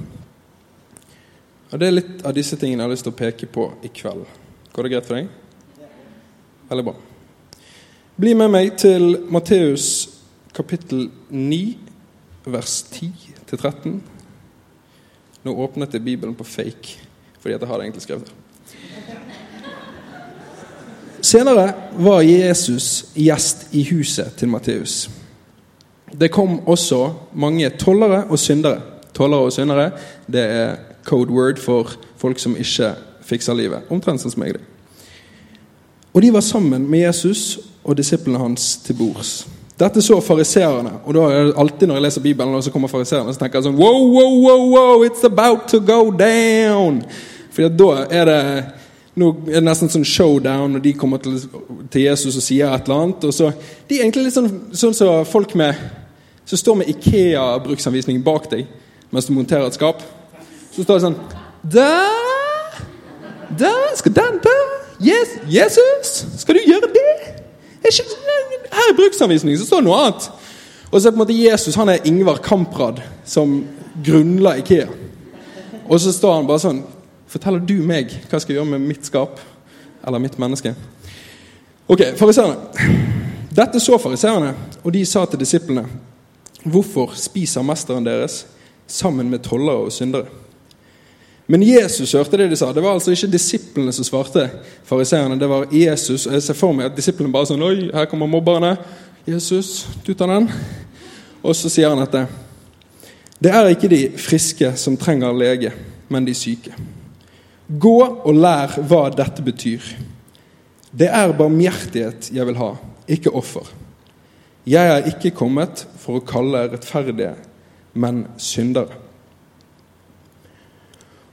Og 1.74 1.80
Det 1.80 1.88
er 1.88 1.96
litt 1.96 2.20
av 2.22 2.36
disse 2.38 2.54
tingene 2.62 2.84
jeg 2.84 2.86
har 2.86 2.92
lyst 2.94 3.08
til 3.08 3.14
å 3.16 3.18
peke 3.18 3.48
på 3.50 3.64
i 3.82 3.90
kveld. 3.90 4.28
Går 4.76 4.86
det 4.86 4.92
greit 4.94 5.08
for 5.08 5.18
deg? 5.18 5.32
Veldig 6.70 6.84
bra. 6.86 6.94
Bli 8.22 8.34
med 8.38 8.52
meg 8.54 8.76
til 8.78 9.16
Matteus 9.34 9.88
kapittel 10.54 11.08
9, 11.34 11.60
vers 12.46 12.76
10-13. 12.94 13.98
Nå 15.44 15.56
åpnet 15.66 15.98
jeg 15.98 16.06
Bibelen 16.06 16.38
på 16.38 16.46
fake, 16.46 17.00
fordi 17.42 17.58
jeg 17.58 17.66
har 17.66 17.82
det 17.82 17.90
egentlig 17.90 18.06
skrevet 18.06 18.30
her. 18.30 18.38
Senere 21.26 21.68
var 21.98 22.22
Jesus 22.22 23.16
gjest 23.18 23.74
i 23.74 23.82
huset 23.90 24.38
til 24.38 24.54
Matteus. 24.54 25.10
Det 26.14 26.30
kom 26.30 26.60
også 26.70 27.08
mange 27.34 27.74
tollere 27.82 28.28
og 28.30 28.38
syndere. 28.38 28.78
Tollere 29.14 29.50
og 29.50 29.56
syndere 29.58 29.92
det 30.30 30.50
er 30.54 30.93
code 31.06 31.32
word 31.32 31.60
for 31.62 31.92
folk 32.18 32.40
som 32.40 32.56
ikke 32.60 32.94
fikser 33.24 33.58
livet. 33.58 33.90
Omtrent 33.94 34.22
sånn 34.22 34.34
som 34.34 34.44
meg. 34.44 34.60
Og 36.14 36.22
de 36.22 36.30
var 36.34 36.46
sammen 36.46 36.86
med 36.90 37.06
Jesus 37.08 37.60
og 37.84 37.98
disiplene 37.98 38.40
hans 38.40 38.76
til 38.86 38.98
bords. 39.00 39.44
Dette 39.80 40.04
så 40.06 40.20
fariseerne. 40.22 40.92
Og 41.04 41.16
da 41.18 41.24
er 41.32 41.48
det 41.48 41.58
alltid 41.58 41.90
når 41.90 41.98
jeg 41.98 42.06
leser 42.06 42.22
Bibelen, 42.22 42.56
og 42.56 42.64
så 42.64 42.72
kommer 42.72 42.92
fariseerne, 42.92 43.34
så 43.34 43.42
tenker 43.42 43.60
jeg 43.60 43.68
sånn 43.68 43.80
wow, 43.80 44.04
wow, 44.14 44.36
wow, 44.44 44.68
wow, 44.70 45.06
it's 45.06 45.26
about 45.26 45.68
to 45.72 45.82
go 45.82 46.12
down! 46.14 47.02
For 47.54 47.70
da 47.70 47.90
er 48.10 48.30
det 48.30 48.40
nå 49.14 49.28
er 49.46 49.60
det 49.60 49.68
nesten 49.68 49.92
sånn 49.94 50.06
showdown, 50.08 50.78
og 50.78 50.82
de 50.82 50.96
kommer 50.98 51.20
til, 51.22 51.36
til 51.94 52.08
Jesus 52.08 52.38
og 52.40 52.46
sier 52.46 52.72
et 52.74 52.88
eller 52.88 53.04
annet. 53.04 53.26
og 53.30 53.34
så, 53.36 53.52
De 53.90 54.00
er 54.00 54.08
egentlig 54.08 54.28
litt 54.28 54.38
sånn, 54.38 54.50
sånn 54.74 54.96
som 54.98 55.28
folk 55.30 55.54
med 55.60 55.78
så 56.46 56.58
står 56.58 56.76
med 56.76 56.90
Ikea-bruksanvisning 56.92 58.24
bak 58.24 58.50
deg 58.52 58.66
mens 59.14 59.30
du 59.30 59.36
monterer 59.36 59.70
et 59.70 59.78
skap. 59.78 60.02
Så 60.74 60.84
står 60.84 60.98
det 61.00 61.06
sånn 61.06 61.20
Der! 61.76 62.80
Der! 63.60 63.92
Skal 64.00 64.16
den 64.16 64.40
der? 64.44 64.64
Yes, 65.04 65.36
Jesus! 65.52 66.14
Skal 66.42 66.58
du 66.58 66.66
gjøre 66.66 66.90
det? 66.94 67.14
Her 67.84 68.90
i 68.90 68.96
bruksanvisningen, 68.98 69.60
så 69.60 69.68
står 69.68 69.84
det 69.84 69.88
noe 69.90 70.00
annet. 70.02 70.28
Og 70.90 71.02
så 71.02 71.10
er 71.10 71.14
på 71.14 71.18
en 71.18 71.24
måte 71.24 71.36
Jesus 71.36 71.76
han 71.78 71.92
er 71.92 72.06
Ingvar 72.08 72.40
Kamprad, 72.42 73.02
som 73.26 73.60
grunnla 74.06 74.56
Ikea. 74.62 74.88
Og 75.90 76.00
så 76.02 76.14
står 76.16 76.40
han 76.40 76.50
bare 76.50 76.64
sånn 76.64 76.84
Forteller 77.34 77.64
du 77.66 77.80
meg 77.82 78.12
hva 78.28 78.38
jeg 78.38 78.44
skal 78.44 78.58
gjøre 78.60 78.72
med 78.76 78.84
mitt 78.86 79.08
skap? 79.10 79.40
Eller 80.06 80.22
mitt 80.22 80.36
menneske? 80.38 80.76
Ok, 81.90 82.04
fariseerne. 82.20 82.92
Dette 83.54 83.82
så 83.82 83.98
fariseerne, 84.02 84.52
og 84.84 84.94
de 84.94 85.02
sa 85.06 85.26
til 85.26 85.42
disiplene 85.42 85.88
Hvorfor 86.64 87.16
spiser 87.18 87.66
mesteren 87.66 88.06
deres 88.06 88.44
sammen 88.88 89.32
med 89.34 89.42
tollere 89.46 89.88
og 89.88 89.92
syndere? 89.96 90.30
Men 91.48 91.64
Jesus 91.64 92.14
hørte 92.16 92.38
det 92.40 92.48
de 92.54 92.58
sa. 92.58 92.72
Det 92.74 92.84
var 92.84 92.96
altså 92.96 93.12
ikke 93.12 93.32
disiplene 93.34 93.92
som 93.92 94.06
svarte 94.08 94.46
fariseerne. 94.88 95.40
Det 95.40 95.50
var 95.50 95.68
Jesus. 95.72 96.26
Jeg 96.26 96.44
ser 96.44 96.58
for 96.58 96.76
meg 96.76 96.88
at 96.88 96.96
disiplene 96.96 97.34
bare 97.34 97.50
sånn 97.52 97.66
Oi, 97.66 97.90
her 97.92 98.08
kommer 98.12 98.32
mobberne. 98.32 98.78
Jesus, 99.28 99.86
du 100.06 100.14
tar 100.16 100.32
den. 100.32 100.48
Og 101.44 101.56
så 101.56 101.72
sier 101.72 101.92
han 101.92 102.00
dette. 102.00 102.26
Det 103.44 103.52
er 103.52 103.74
ikke 103.74 103.92
de 103.92 104.06
friske 104.16 104.72
som 104.80 104.96
trenger 105.00 105.36
lege, 105.36 105.74
men 106.08 106.24
de 106.24 106.36
syke. 106.38 106.72
Gå 107.68 107.98
og 108.24 108.36
lær 108.36 108.78
hva 108.88 109.10
dette 109.12 109.44
betyr. 109.44 109.84
Det 110.96 111.10
er 111.12 111.36
barmhjertighet 111.36 112.30
jeg 112.32 112.48
vil 112.48 112.60
ha, 112.60 112.74
ikke 113.12 113.34
offer. 113.36 113.68
Jeg 114.64 114.92
er 114.94 115.10
ikke 115.10 115.34
kommet 115.36 115.84
for 116.00 116.20
å 116.20 116.28
kalle 116.28 116.70
rettferdige, 116.72 117.34
men 118.00 118.24
syndere. 118.40 118.96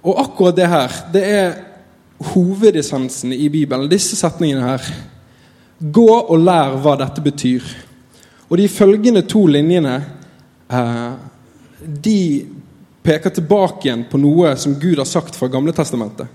Og 0.03 0.21
akkurat 0.23 0.57
det 0.57 0.69
her, 0.71 0.95
det 1.13 1.25
er 1.25 1.59
hovedessensen 2.33 3.33
i 3.33 3.49
Bibelen. 3.49 3.89
Disse 3.91 4.17
setningene 4.17 4.65
her. 4.65 4.87
Gå 5.81 6.09
og 6.09 6.41
lær 6.41 6.77
hva 6.81 6.97
dette 7.01 7.23
betyr. 7.25 7.65
Og 8.51 8.59
de 8.59 8.69
følgende 8.69 9.23
to 9.29 9.47
linjene 9.49 9.95
eh, 10.69 11.13
de 11.81 12.21
peker 13.03 13.33
tilbake 13.33 13.89
igjen 13.89 14.05
på 14.11 14.21
noe 14.21 14.53
som 14.61 14.77
Gud 14.81 14.99
har 15.01 15.09
sagt 15.09 15.39
fra 15.39 15.49
Gamle 15.49 15.73
Testamentet. 15.73 16.29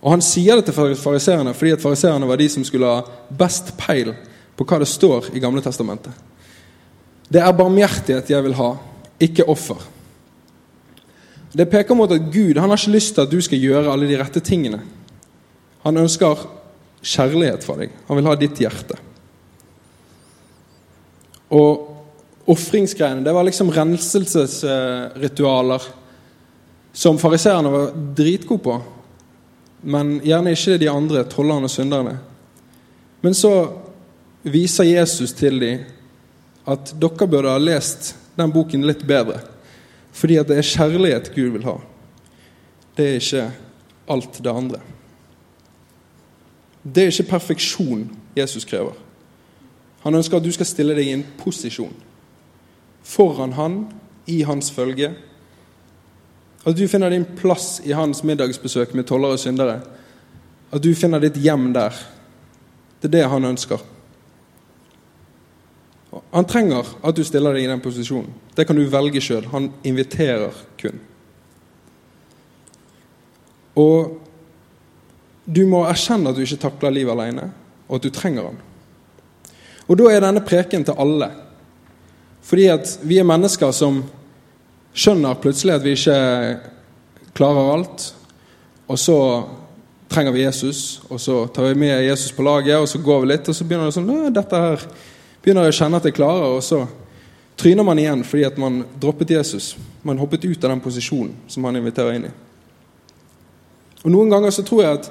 Og 0.00 0.14
Han 0.14 0.22
sier 0.22 0.56
det 0.56 0.68
til 0.68 0.96
fariseerne 0.96 1.52
fordi 1.56 1.74
at 1.74 1.82
fariseerne 1.82 2.28
var 2.28 2.40
de 2.40 2.48
som 2.48 2.64
skulle 2.64 2.88
ha 2.88 3.02
best 3.40 3.74
peil 3.80 4.14
på 4.56 4.66
hva 4.66 4.80
det 4.80 4.88
står 4.90 5.32
i 5.34 5.42
Gamle 5.42 5.62
Testamentet. 5.62 6.14
Det 7.28 7.42
er 7.42 7.56
barmhjertighet 7.56 8.30
jeg 8.30 8.44
vil 8.46 8.56
ha, 8.56 8.70
ikke 9.20 9.44
offer. 9.50 9.82
Det 11.52 11.70
peker 11.70 11.96
mot 11.96 12.12
at 12.12 12.32
Gud 12.32 12.58
han 12.58 12.70
har 12.70 12.78
ikke 12.78 12.96
lyst 12.96 13.14
til 13.16 13.24
at 13.24 13.32
du 13.32 13.40
skal 13.44 13.62
gjøre 13.62 13.92
alle 13.92 14.08
de 14.08 14.18
rette 14.20 14.40
tingene. 14.44 14.80
Han 15.84 16.00
ønsker 16.02 16.46
kjærlighet 17.02 17.64
fra 17.64 17.76
deg. 17.80 17.92
Han 18.08 18.18
vil 18.18 18.28
ha 18.28 18.34
ditt 18.38 18.60
hjerte. 18.60 18.98
Og 21.54 21.86
ofringsgreiene, 22.48 23.24
det 23.24 23.32
var 23.32 23.46
liksom 23.46 23.70
renselsesritualer 23.72 25.82
som 26.92 27.18
fariseerne 27.20 27.72
var 27.72 27.92
dritgode 28.16 28.62
på. 28.64 28.78
Men 29.88 30.18
gjerne 30.24 30.52
ikke 30.52 30.78
de 30.80 30.90
andre, 30.90 31.24
tollerne 31.30 31.68
og 31.68 31.72
synderne. 31.72 32.16
Men 33.22 33.34
så 33.34 33.52
viser 34.42 34.84
Jesus 34.88 35.32
til 35.36 35.60
dem 35.62 35.84
at 36.68 36.92
dere 37.00 37.28
burde 37.30 37.52
ha 37.52 37.60
lest 37.60 38.14
den 38.38 38.52
boken 38.54 38.86
litt 38.86 39.06
bedre. 39.08 39.40
Fordi 40.12 40.36
at 40.36 40.48
det 40.48 40.58
er 40.58 40.66
kjærlighet 40.66 41.32
Gud 41.34 41.52
vil 41.54 41.64
ha. 41.64 41.76
Det 42.96 43.06
er 43.06 43.20
ikke 43.20 43.44
alt 44.08 44.40
det 44.44 44.50
andre. 44.50 44.80
Det 46.82 47.02
er 47.02 47.12
ikke 47.12 47.30
perfeksjon 47.30 48.08
Jesus 48.36 48.64
krever. 48.64 48.96
Han 50.02 50.14
ønsker 50.14 50.38
at 50.38 50.44
du 50.44 50.52
skal 50.54 50.66
stille 50.66 50.94
deg 50.96 51.10
i 51.10 51.16
en 51.16 51.26
posisjon 51.38 51.94
foran 53.08 53.54
han, 53.56 53.86
i 54.28 54.42
hans 54.44 54.70
følge. 54.70 55.14
At 56.66 56.76
du 56.76 56.84
finner 56.88 57.10
din 57.10 57.24
plass 57.38 57.78
i 57.84 57.94
hans 57.96 58.20
middagsbesøk 58.24 58.92
med 58.94 59.06
tollere 59.08 59.38
og 59.38 59.40
syndere. 59.40 59.78
At 60.72 60.84
du 60.84 60.90
finner 60.94 61.22
ditt 61.22 61.38
hjem 61.40 61.70
der. 61.72 61.96
Det 63.00 63.08
er 63.08 63.14
det 63.14 63.30
han 63.32 63.48
ønsker. 63.48 63.80
Han 66.10 66.46
trenger 66.48 66.88
at 67.04 67.16
du 67.16 67.24
stiller 67.26 67.56
deg 67.56 67.66
i 67.66 67.70
den 67.70 67.82
posisjonen. 67.84 68.30
Det 68.56 68.64
kan 68.66 68.78
du 68.78 68.86
velge 68.88 69.20
sjøl. 69.22 69.44
Han 69.52 69.68
inviterer 69.86 70.56
kun. 70.80 71.02
Og 73.78 74.16
du 75.48 75.62
må 75.68 75.84
erkjenne 75.88 76.30
at 76.30 76.36
du 76.36 76.44
ikke 76.44 76.60
takler 76.64 76.96
livet 76.96 77.14
alene, 77.14 77.50
og 77.88 77.98
at 77.98 78.08
du 78.08 78.10
trenger 78.12 78.48
han. 78.50 78.58
Og 79.88 79.96
da 79.96 80.08
er 80.12 80.24
denne 80.24 80.44
preken 80.44 80.84
til 80.84 80.98
alle. 81.00 81.30
Fordi 82.44 82.66
at 82.72 82.90
vi 83.04 83.20
er 83.20 83.28
mennesker 83.28 83.72
som 83.76 84.02
skjønner 84.96 85.38
plutselig 85.40 85.76
at 85.76 85.84
vi 85.84 85.94
ikke 85.96 86.18
klarer 87.36 87.72
alt. 87.76 88.08
Og 88.88 89.00
så 89.00 89.18
trenger 90.08 90.32
vi 90.32 90.44
Jesus, 90.44 91.02
og 91.08 91.20
så 91.20 91.42
tar 91.52 91.68
vi 91.68 91.80
med 91.84 92.06
Jesus 92.08 92.32
på 92.32 92.44
laget, 92.44 92.76
og 92.80 92.88
så 92.88 93.00
går 93.04 93.22
vi 93.22 93.32
litt, 93.32 93.48
og 93.48 93.56
så 93.56 93.64
begynner 93.64 93.90
det 93.90 93.96
sånn 93.96 94.34
dette 94.34 94.62
her 94.64 94.84
begynner 95.42 95.68
jeg 95.68 95.74
å 95.74 95.78
kjenne 95.78 96.00
at 96.00 96.08
jeg 96.08 96.16
klarer, 96.16 96.56
og 96.56 96.64
så 96.64 96.82
tryner 97.58 97.86
man 97.86 97.98
igjen 97.98 98.24
fordi 98.26 98.44
at 98.46 98.58
man 98.60 98.82
droppet 99.00 99.34
Jesus. 99.34 99.72
Man 100.06 100.20
hoppet 100.20 100.44
ut 100.44 100.64
av 100.64 100.72
den 100.72 100.82
posisjonen 100.82 101.34
som 101.50 101.66
han 101.66 101.78
inviterer 101.78 102.18
inn 102.18 102.28
i. 102.28 102.34
Og 104.04 104.12
Noen 104.14 104.30
ganger 104.30 104.54
så 104.54 104.62
tror 104.66 104.84
jeg 104.84 105.00
at 105.00 105.10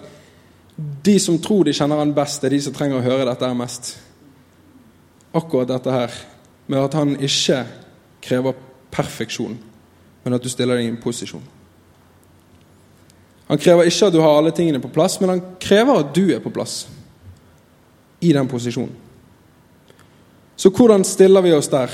de 1.03 1.17
som 1.19 1.39
tror 1.41 1.65
de 1.65 1.74
kjenner 1.75 2.00
han 2.00 2.13
best, 2.15 2.43
er 2.43 2.53
de 2.53 2.62
som 2.62 2.75
trenger 2.75 3.00
å 3.00 3.05
høre 3.05 3.25
dette 3.27 3.48
her 3.48 3.57
mest. 3.57 3.96
Akkurat 5.36 5.69
dette 5.69 5.91
her 5.91 6.13
med 6.67 6.84
at 6.84 6.96
han 6.98 7.15
ikke 7.17 7.63
krever 8.24 8.55
perfeksjon, 8.93 9.57
men 10.24 10.36
at 10.36 10.43
du 10.43 10.50
stiller 10.51 10.77
deg 10.77 10.88
i 10.88 10.91
en 10.91 11.01
posisjon. 11.01 11.43
Han 13.48 13.60
krever 13.63 13.88
ikke 13.88 14.10
at 14.10 14.15
du 14.15 14.19
har 14.19 14.38
alle 14.38 14.51
tingene 14.55 14.81
på 14.84 14.91
plass, 14.91 15.17
men 15.22 15.31
han 15.31 15.43
krever 15.63 16.01
at 16.01 16.15
du 16.15 16.25
er 16.36 16.43
på 16.43 16.51
plass 16.53 16.81
i 18.19 18.34
den 18.36 18.50
posisjonen. 18.50 19.06
Så 20.57 20.69
hvordan 20.73 21.03
stiller 21.05 21.41
vi 21.45 21.53
oss 21.53 21.69
der? 21.69 21.91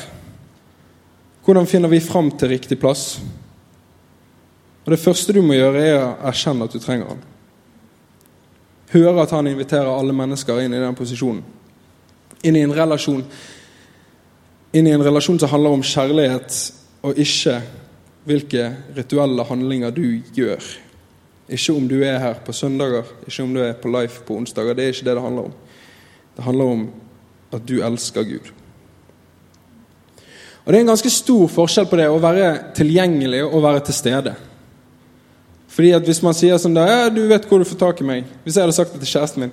Hvordan 1.43 1.67
finner 1.67 1.91
vi 1.91 1.99
fram 1.99 2.31
til 2.31 2.53
riktig 2.53 2.79
plass? 2.79 3.19
Og 4.85 4.91
Det 4.91 4.99
første 4.99 5.33
du 5.33 5.41
må 5.41 5.57
gjøre, 5.57 5.81
er 5.83 5.97
å 5.99 6.13
erkjenne 6.29 6.63
at 6.63 6.71
du 6.71 6.79
trenger 6.79 7.11
han. 7.11 7.19
Høre 8.93 9.23
at 9.23 9.33
han 9.35 9.47
inviterer 9.47 9.89
alle 9.91 10.15
mennesker 10.15 10.61
inn 10.63 10.75
i 10.75 10.79
den 10.79 10.95
posisjonen. 10.95 11.43
Inn 12.43 12.55
i 12.55 12.63
en 12.63 12.75
relasjon 12.75 13.23
Inn 14.73 14.87
i 14.89 14.91
en 14.95 15.03
relasjon 15.05 15.37
som 15.37 15.51
handler 15.51 15.75
om 15.75 15.83
kjærlighet, 15.85 16.55
og 17.05 17.19
ikke 17.21 17.59
hvilke 18.25 18.63
rituelle 18.95 19.43
handlinger 19.45 19.91
du 19.93 20.07
gjør. 20.33 20.65
Ikke 21.45 21.75
om 21.77 21.85
du 21.85 21.99
er 22.01 22.17
her 22.17 22.39
på 22.41 22.55
søndager, 22.57 23.05
ikke 23.27 23.43
om 23.43 23.53
du 23.53 23.59
er 23.61 23.75
på 23.77 23.91
Life 23.93 24.23
på 24.25 24.33
onsdager. 24.39 24.73
Det 24.73 24.87
er 24.87 24.95
ikke 24.95 25.05
det 25.05 25.15
det 25.19 25.21
handler 25.21 25.51
om. 25.51 25.53
Det 26.33 26.45
handler 26.47 26.71
om 26.73 26.87
at 27.53 27.65
du 27.67 27.79
elsker 27.85 28.23
Gud. 28.27 28.51
Og 30.63 30.71
Det 30.71 30.77
er 30.77 30.81
en 30.85 30.93
ganske 30.93 31.11
stor 31.11 31.47
forskjell 31.51 31.87
på 31.89 31.99
det 31.99 32.07
å 32.07 32.21
være 32.23 32.49
tilgjengelig 32.77 33.43
og 33.43 33.63
være 33.65 33.83
til 33.89 33.97
stede. 33.97 34.35
Fordi 35.67 35.91
at 35.91 36.05
Hvis 36.05 36.21
man 36.23 36.33
sier 36.37 36.57
sånn 36.57 36.75
da, 36.75 36.85
ja, 36.87 37.09
'Du 37.09 37.27
vet 37.27 37.45
hvor 37.45 37.59
du 37.59 37.65
får 37.65 37.79
tak 37.79 38.01
i 38.01 38.03
meg' 38.03 38.23
Hvis 38.43 38.55
jeg 38.55 38.63
hadde 38.63 38.75
sagt 38.75 38.93
det 38.93 39.01
til 39.01 39.19
kjæresten 39.19 39.39
min 39.39 39.51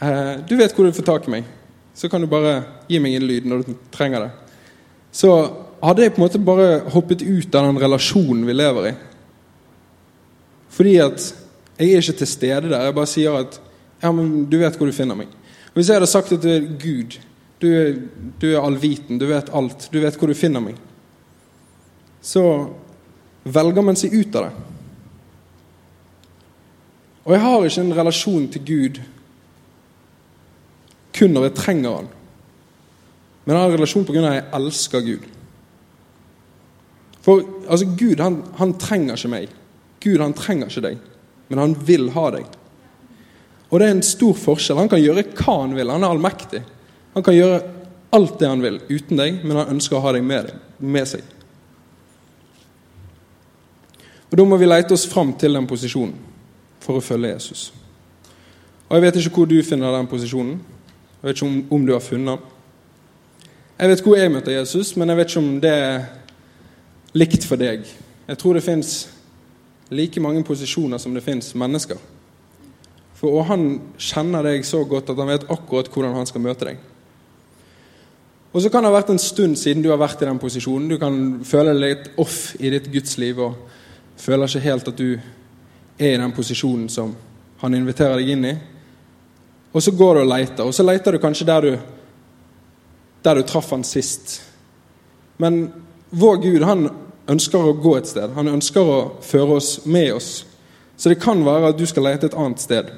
eh, 0.00 0.36
'Du 0.48 0.56
vet 0.56 0.72
hvor 0.72 0.84
du 0.84 0.92
får 0.92 1.04
tak 1.04 1.28
i 1.28 1.30
meg', 1.30 1.44
så 1.94 2.08
kan 2.08 2.20
du 2.20 2.26
bare 2.26 2.64
gi 2.88 2.98
meg 2.98 3.14
en 3.14 3.26
lyd 3.26 3.44
når 3.44 3.62
du 3.66 3.74
trenger 3.92 4.20
det. 4.20 4.30
Så 5.12 5.50
hadde 5.82 6.02
jeg 6.02 6.12
på 6.12 6.22
en 6.22 6.28
måte 6.28 6.38
bare 6.38 6.80
hoppet 6.90 7.22
ut 7.22 7.54
av 7.54 7.66
den 7.66 7.80
relasjonen 7.80 8.46
vi 8.46 8.52
lever 8.52 8.88
i. 8.88 8.94
Fordi 10.70 10.96
at 10.96 11.34
jeg 11.78 11.92
er 11.92 12.00
ikke 12.00 12.18
til 12.18 12.26
stede 12.26 12.70
der. 12.70 12.84
Jeg 12.84 12.94
bare 12.94 13.06
sier 13.06 13.32
at 13.32 13.60
'Ja, 14.02 14.12
men 14.12 14.44
du 14.44 14.58
vet 14.58 14.76
hvor 14.76 14.86
du 14.86 14.92
finner 14.92 15.14
meg'. 15.14 15.34
Hvis 15.74 15.88
jeg 15.88 15.94
hadde 15.94 16.06
sagt 16.06 16.30
det 16.30 16.40
til 16.40 16.78
Gud 16.78 17.18
du, 17.58 17.70
du 18.38 18.48
er 18.52 18.62
allviten, 18.62 19.18
du 19.18 19.26
vet 19.26 19.50
alt, 19.54 19.88
du 19.92 20.00
vet 20.02 20.18
hvor 20.18 20.30
du 20.30 20.36
finner 20.38 20.62
meg. 20.62 20.76
Så 22.22 22.42
velger 23.48 23.84
man 23.84 23.98
seg 23.98 24.14
ut 24.14 24.36
av 24.38 24.48
det. 24.48 24.66
Og 27.28 27.34
jeg 27.34 27.44
har 27.44 27.66
ikke 27.66 27.84
en 27.84 27.96
relasjon 27.98 28.46
til 28.54 28.64
Gud 28.64 29.00
kun 31.18 31.34
når 31.34 31.48
jeg 31.48 31.58
trenger 31.58 31.96
Han. 31.98 32.12
Men 33.44 33.54
jeg 33.54 33.60
har 33.60 33.70
en 33.70 33.76
relasjon 33.78 34.06
pga. 34.06 34.22
at 34.28 34.34
jeg 34.36 34.48
elsker 34.60 35.00
Gud. 35.00 35.26
For 37.24 37.42
altså, 37.68 37.86
Gud 37.98 38.20
han, 38.20 38.42
han 38.56 38.74
trenger 38.78 39.16
ikke 39.16 39.32
meg. 39.32 39.54
Gud 40.00 40.20
han 40.22 40.36
trenger 40.36 40.70
ikke 40.70 40.84
deg, 40.84 40.98
men 41.48 41.58
han 41.58 41.74
vil 41.88 42.10
ha 42.14 42.26
deg. 42.36 42.46
Og 43.68 43.80
det 43.80 43.88
er 43.88 43.96
en 43.96 44.04
stor 44.04 44.36
forskjell. 44.38 44.78
Han 44.78 44.88
kan 44.88 45.02
gjøre 45.02 45.26
hva 45.36 45.56
han 45.62 45.74
vil. 45.76 45.90
Han 45.92 46.04
er 46.06 46.14
allmektig. 46.14 46.62
Han 47.18 47.24
kan 47.26 47.34
gjøre 47.34 47.62
alt 48.14 48.36
det 48.38 48.46
han 48.46 48.60
vil 48.62 48.76
uten 48.86 49.18
deg, 49.18 49.40
men 49.42 49.58
han 49.58 49.72
ønsker 49.72 49.98
å 49.98 50.02
ha 50.04 50.12
deg 50.14 50.22
med, 50.22 50.46
deg, 50.46 50.58
med 50.78 51.08
seg. 51.10 51.22
Og 54.28 54.36
Da 54.38 54.44
må 54.46 54.54
vi 54.60 54.68
lete 54.68 54.94
oss 54.94 55.08
fram 55.10 55.32
til 55.34 55.56
den 55.58 55.66
posisjonen 55.66 56.12
for 56.84 57.00
å 57.00 57.02
følge 57.02 57.32
Jesus. 57.32 57.62
Og 58.86 58.94
Jeg 58.94 59.02
vet 59.02 59.18
ikke 59.18 59.40
hvor 59.40 59.48
du 59.50 59.56
finner 59.66 59.96
den 59.96 60.06
posisjonen. 60.06 60.60
Jeg 61.18 61.26
vet 61.26 61.40
ikke 61.40 61.48
om, 61.48 61.56
om 61.74 61.86
du 61.88 61.92
har 61.92 62.04
funnet 62.04 62.38
den. 62.38 62.54
Jeg 63.78 63.90
vet 63.90 64.02
hvor 64.06 64.16
jeg 64.16 64.30
møter 64.30 64.54
Jesus, 64.54 64.92
men 64.96 65.10
jeg 65.10 65.18
vet 65.18 65.32
ikke 65.32 65.42
om 65.42 65.48
det 65.64 65.72
er 65.74 66.06
likt 67.18 67.48
for 67.50 67.58
deg. 67.58 67.82
Jeg 68.28 68.38
tror 68.38 68.54
det 68.54 68.62
fins 68.62 68.92
like 69.90 70.22
mange 70.22 70.44
posisjoner 70.46 71.02
som 71.02 71.18
det 71.18 71.24
fins 71.26 71.50
mennesker. 71.58 71.98
For 73.18 73.42
Han 73.50 73.66
kjenner 73.98 74.46
deg 74.46 74.62
så 74.62 74.84
godt 74.86 75.10
at 75.10 75.18
han 75.18 75.32
vet 75.34 75.50
akkurat 75.50 75.90
hvordan 75.90 76.14
han 76.14 76.30
skal 76.30 76.46
møte 76.46 76.70
deg. 76.70 76.87
Og 78.58 78.62
så 78.62 78.72
kan 78.74 78.82
det 78.82 78.88
ha 78.90 78.96
vært 78.96 79.12
en 79.12 79.20
stund 79.22 79.54
siden 79.54 79.84
du 79.84 79.92
har 79.92 80.00
vært 80.00 80.24
i 80.24 80.26
den 80.26 80.38
posisjonen. 80.42 80.88
Du 80.90 80.96
kan 80.98 81.18
føle 81.46 81.76
deg 81.76 81.78
litt 81.84 82.08
off 82.18 82.56
i 82.58 82.72
ditt 82.74 82.88
gudsliv 82.90 83.38
og 83.44 83.54
føler 84.18 84.50
ikke 84.50 84.62
helt 84.64 84.90
at 84.90 84.98
du 84.98 85.12
er 85.14 86.16
i 86.16 86.18
den 86.18 86.34
posisjonen 86.34 86.88
som 86.90 87.12
han 87.60 87.78
inviterer 87.78 88.18
deg 88.18 88.32
inn 88.34 88.48
i. 88.50 88.52
Og 89.70 89.86
så 89.86 89.94
går 89.94 90.18
du 90.18 90.22
og 90.24 90.30
leter, 90.32 90.64
og 90.66 90.74
så 90.74 90.82
leter 90.82 91.14
du 91.14 91.22
kanskje 91.22 91.46
der 91.46 91.68
du, 91.68 91.70
der 93.22 93.38
du 93.38 93.46
traff 93.46 93.70
han 93.70 93.86
sist. 93.86 94.40
Men 95.38 95.68
vår 96.10 96.42
Gud 96.42 96.66
han 96.66 96.88
ønsker 97.30 97.62
å 97.62 97.78
gå 97.78 97.94
et 97.94 98.10
sted. 98.10 98.34
Han 98.34 98.54
ønsker 98.58 98.82
å 98.82 99.00
føre 99.22 99.62
oss 99.62 99.74
med 99.86 100.16
oss. 100.18 100.32
Så 100.98 101.14
det 101.14 101.22
kan 101.22 101.46
være 101.46 101.70
at 101.70 101.78
du 101.78 101.86
skal 101.86 102.10
lete 102.10 102.26
et 102.26 102.34
annet 102.42 102.58
sted. 102.58 102.90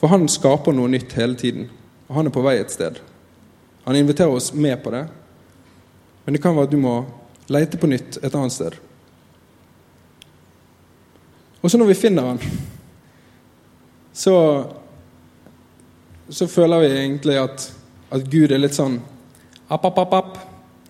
For 0.00 0.08
han 0.08 0.24
skaper 0.24 0.72
noe 0.72 0.88
nytt 0.88 1.20
hele 1.20 1.36
tiden, 1.36 1.68
og 2.08 2.22
han 2.22 2.32
er 2.32 2.40
på 2.40 2.48
vei 2.48 2.62
et 2.64 2.72
sted. 2.72 3.04
Han 3.84 3.96
inviterer 3.96 4.32
oss 4.32 4.52
med 4.52 4.78
på 4.82 4.90
det, 4.94 5.04
men 6.24 6.34
det 6.34 6.40
kan 6.42 6.56
være 6.56 6.68
at 6.70 6.72
du 6.72 6.80
må 6.80 6.94
lete 7.52 7.76
på 7.80 7.88
nytt 7.90 8.18
et 8.22 8.32
annet 8.32 8.54
sted. 8.54 8.78
Og 11.60 11.70
så 11.70 11.80
når 11.80 11.90
vi 11.92 11.98
finner 11.98 12.30
han, 12.32 12.40
så, 14.12 14.36
så 16.28 16.48
føler 16.48 16.84
vi 16.84 16.90
egentlig 16.92 17.38
at, 17.40 17.68
at 18.12 18.26
Gud 18.30 18.52
er 18.52 18.60
litt 18.62 18.76
sånn 18.76 18.98
app, 19.68 19.84
app, 19.84 19.98
app, 19.98 20.18
app. 20.20 20.34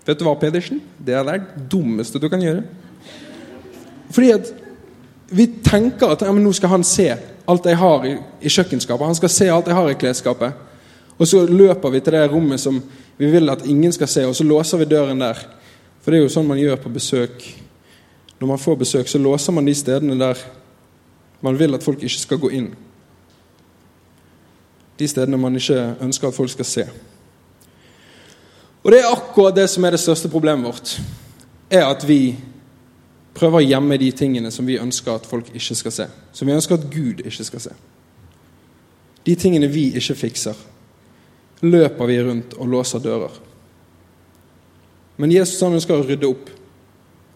Vet 0.05 0.21
du 0.21 0.27
hva, 0.27 0.35
Pedersen? 0.39 0.83
Det 0.99 1.15
er 1.17 1.25
det 1.27 1.69
dummeste 1.73 2.21
du 2.21 2.29
kan 2.31 2.43
gjøre. 2.43 2.67
Fordi 4.15 4.35
at 4.35 4.51
vi 5.35 5.47
tenker 5.65 6.13
at 6.13 6.23
ja, 6.23 6.35
nå 6.35 6.53
skal 6.55 6.75
han 6.77 6.85
se 6.87 7.09
alt 7.49 7.67
jeg 7.67 7.79
har 7.81 8.05
i, 8.07 8.15
i 8.45 8.53
kjøkkenskapet. 8.53 9.09
Han 9.09 9.19
skal 9.19 9.33
se 9.33 9.49
alt 9.51 9.71
jeg 9.71 9.79
har 9.79 9.91
i 9.91 9.97
klesskapet. 9.99 10.61
Og 11.19 11.29
så 11.29 11.45
løper 11.47 11.93
vi 11.95 12.01
til 12.01 12.17
det 12.17 12.31
rommet 12.31 12.61
som 12.61 12.81
vi 13.19 13.31
vil 13.31 13.51
at 13.51 13.67
ingen 13.67 13.93
skal 13.93 14.09
se, 14.11 14.27
og 14.27 14.35
så 14.37 14.45
låser 14.45 14.79
vi 14.79 14.91
døren 14.91 15.21
der. 15.23 15.39
For 16.03 16.11
det 16.11 16.19
er 16.19 16.27
jo 16.27 16.33
sånn 16.33 16.49
man 16.49 16.59
gjør 16.59 16.81
på 16.83 16.93
besøk. 16.93 17.45
Når 18.41 18.51
man 18.51 18.61
får 18.61 18.81
besøk, 18.83 19.09
så 19.09 19.19
låser 19.23 19.55
man 19.55 19.67
de 19.67 19.75
stedene 19.75 20.19
der 20.19 20.41
man 21.45 21.59
vil 21.59 21.77
at 21.77 21.85
folk 21.85 22.03
ikke 22.03 22.21
skal 22.21 22.41
gå 22.41 22.51
inn. 22.57 22.71
De 24.99 25.09
stedene 25.09 25.39
man 25.39 25.57
ikke 25.57 25.95
ønsker 26.03 26.29
at 26.29 26.37
folk 26.37 26.51
skal 26.51 26.69
se. 26.69 26.87
Og 28.85 28.93
det 28.93 29.01
er 29.01 29.13
akkurat 29.13 29.57
det 29.57 29.69
som 29.71 29.85
er 29.85 29.95
det 29.95 30.03
største 30.03 30.29
problemet 30.29 30.67
vårt. 30.67 30.99
Er 31.71 31.87
at 31.87 32.05
vi 32.09 32.37
prøver 33.35 33.63
å 33.63 33.67
gjemme 33.67 33.99
de 33.99 34.11
tingene 34.13 34.51
som 34.55 34.67
vi 34.67 34.81
ønsker 34.81 35.15
at 35.15 35.27
folk 35.27 35.49
ikke 35.55 35.77
skal 35.79 35.95
se. 35.95 36.07
Som 36.33 36.49
vi 36.49 36.57
ønsker 36.57 36.77
at 36.77 36.91
Gud 36.91 37.25
ikke 37.25 37.47
skal 37.49 37.65
se. 37.65 37.75
De 39.25 39.35
tingene 39.41 39.71
vi 39.73 39.89
ikke 39.97 40.19
fikser 40.27 40.59
løper 41.65 42.11
vi 42.11 42.21
rundt 42.23 42.57
og 42.59 42.71
låser 42.71 43.03
dører. 43.03 43.33
Men 45.17 45.33
Jesus 45.33 45.63
han 45.63 45.77
ønsker 45.77 45.97
å 45.97 46.07
rydde 46.07 46.29
opp. 46.29 46.51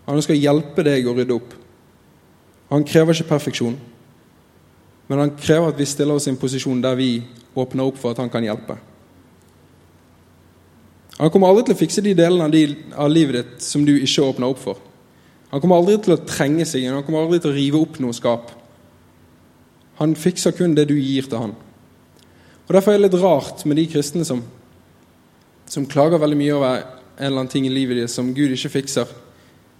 Han 0.08 0.18
ønsker 0.18 0.34
å 0.34 0.40
hjelpe 0.40 0.84
deg 0.86 1.06
å 1.06 1.14
rydde 1.16 1.36
opp. 1.36 1.54
Han 2.72 2.84
krever 2.84 3.16
ikke 3.16 3.30
perfeksjon, 3.30 3.76
men 5.08 5.22
han 5.22 5.30
krever 5.40 5.70
at 5.70 5.78
vi 5.80 5.86
stiller 5.88 6.18
oss 6.18 6.26
i 6.28 6.32
en 6.34 6.40
posisjon 6.40 6.82
der 6.84 6.98
vi 6.98 7.22
åpner 7.56 7.88
opp 7.88 7.96
for 7.96 8.12
at 8.12 8.20
han 8.20 8.28
kan 8.32 8.44
hjelpe. 8.44 8.76
Han 11.18 11.32
kommer 11.34 11.50
aldri 11.50 11.64
til 11.66 11.74
å 11.74 11.80
fikse 11.80 12.04
de 12.04 12.12
delene 12.14 12.44
av, 12.44 12.52
de, 12.52 12.66
av 12.92 13.08
livet 13.10 13.38
ditt 13.38 13.64
som 13.64 13.86
du 13.86 13.94
ikke 13.96 14.26
åpner 14.26 14.52
opp 14.52 14.60
for. 14.62 14.82
Han 15.48 15.62
kommer 15.62 15.80
aldri 15.80 15.96
til 16.04 16.14
å 16.14 16.20
trenge 16.28 16.66
seg 16.68 16.84
inn, 16.84 16.94
han 16.94 17.06
kommer 17.06 17.24
aldri 17.24 17.40
til 17.42 17.54
å 17.54 17.56
rive 17.56 17.80
opp 17.80 17.96
noe 18.04 18.14
skap. 18.14 18.52
Han 19.98 20.12
fikser 20.14 20.52
kun 20.54 20.76
det 20.76 20.86
du 20.90 20.94
gir 20.94 21.26
til 21.26 21.40
han. 21.40 21.56
Og 22.68 22.74
Derfor 22.74 22.92
er 22.92 22.98
det 23.00 23.08
litt 23.08 23.22
rart 23.22 23.64
med 23.64 23.78
de 23.80 23.86
kristne 23.88 24.26
som, 24.28 24.42
som 25.66 25.88
klager 25.88 26.20
veldig 26.20 26.36
mye 26.36 26.56
over 26.56 26.74
en 26.76 27.26
eller 27.26 27.40
annen 27.40 27.50
ting 27.50 27.66
i 27.66 27.72
livet 27.72 27.96
deres 27.96 28.14
som 28.14 28.28
Gud 28.36 28.52
ikke 28.52 28.74
fikser, 28.76 29.08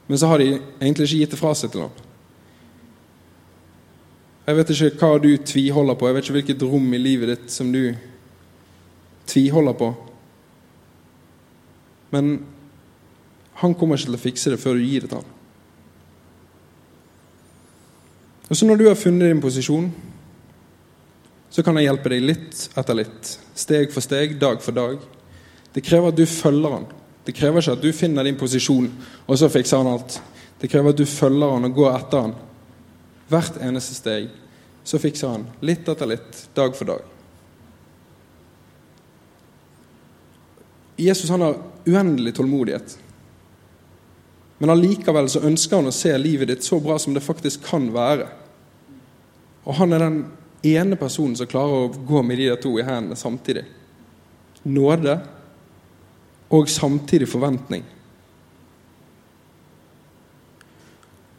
men 0.09 0.19
så 0.19 0.31
har 0.31 0.41
de 0.41 0.55
egentlig 0.57 1.05
ikke 1.05 1.21
gitt 1.21 1.35
det 1.37 1.41
fra 1.41 1.53
seg 1.55 1.71
til 1.75 1.85
ham. 1.85 2.05
Jeg 4.49 4.57
vet 4.57 4.71
ikke 4.73 4.91
hva 4.97 5.21
du 5.21 5.29
tviholder 5.37 5.99
på, 6.01 6.09
jeg 6.09 6.17
vet 6.17 6.25
ikke 6.25 6.37
hvilket 6.39 6.65
rom 6.65 6.93
i 6.97 7.01
livet 7.03 7.35
ditt 7.35 7.53
som 7.53 7.69
du 7.69 7.83
tviholder 9.29 9.77
på. 9.77 9.93
Men 12.17 12.39
han 13.61 13.75
kommer 13.77 13.99
ikke 13.99 14.09
til 14.09 14.17
å 14.17 14.23
fikse 14.23 14.55
det 14.55 14.63
før 14.63 14.81
du 14.81 14.87
gir 14.87 15.05
det 15.05 15.13
til 15.13 15.21
ham. 15.21 15.35
Og 18.49 18.57
så 18.57 18.65
når 18.65 18.81
du 18.81 18.87
har 18.89 18.97
funnet 18.97 19.29
din 19.29 19.45
posisjon, 19.45 19.91
så 21.51 21.65
kan 21.65 21.79
jeg 21.79 21.89
hjelpe 21.89 22.13
deg 22.13 22.25
litt 22.25 22.65
etter 22.77 22.99
litt. 22.99 23.31
Steg 23.57 23.93
for 23.95 24.05
steg, 24.05 24.37
dag 24.41 24.61
for 24.63 24.77
dag. 24.77 24.99
Det 25.73 25.85
krever 25.85 26.13
at 26.13 26.19
du 26.19 26.27
følger 26.29 26.75
han. 26.77 26.89
Det 27.25 27.35
krever 27.37 27.63
ikke 27.63 27.77
at 27.77 27.85
du 27.85 27.93
finner 27.93 28.25
din 28.25 28.39
posisjon, 28.41 28.89
og 29.27 29.39
så 29.39 29.51
fikser 29.53 29.81
han 29.81 29.91
alt. 29.91 30.19
Det 30.61 30.71
krever 30.71 30.95
at 30.95 31.01
du 31.01 31.07
følger 31.09 31.55
han 31.55 31.69
og 31.69 31.77
går 31.77 31.91
etter 31.95 32.27
han. 32.27 32.37
Hvert 33.29 33.61
eneste 33.65 33.97
steg. 33.97 34.31
Så 34.85 35.01
fikser 35.01 35.35
han 35.35 35.45
litt 35.61 35.89
etter 35.89 36.09
litt, 36.09 36.47
dag 36.57 36.77
for 36.77 36.89
dag. 36.89 37.05
Jesus 40.99 41.31
han 41.31 41.45
har 41.45 41.61
uendelig 41.87 42.35
tålmodighet. 42.35 42.97
Men 44.59 44.73
allikevel 44.73 45.29
så 45.31 45.45
ønsker 45.47 45.79
han 45.79 45.93
å 45.93 45.95
se 45.95 46.11
livet 46.19 46.51
ditt 46.51 46.67
så 46.67 46.81
bra 46.83 46.97
som 46.99 47.15
det 47.15 47.23
faktisk 47.23 47.63
kan 47.69 47.87
være. 47.95 48.27
Og 49.69 49.77
han 49.79 49.95
er 49.95 50.03
den 50.03 50.19
ene 50.63 50.99
personen 50.99 51.37
som 51.39 51.47
klarer 51.47 51.87
å 51.87 52.07
gå 52.09 52.23
med 52.23 52.41
de 52.41 52.49
to 52.63 52.75
i 52.79 52.87
hendene 52.87 53.19
samtidig. 53.19 53.65
Nåde 54.69 55.19
og 56.51 56.71
samtidig 56.71 57.29
forventning. 57.29 57.85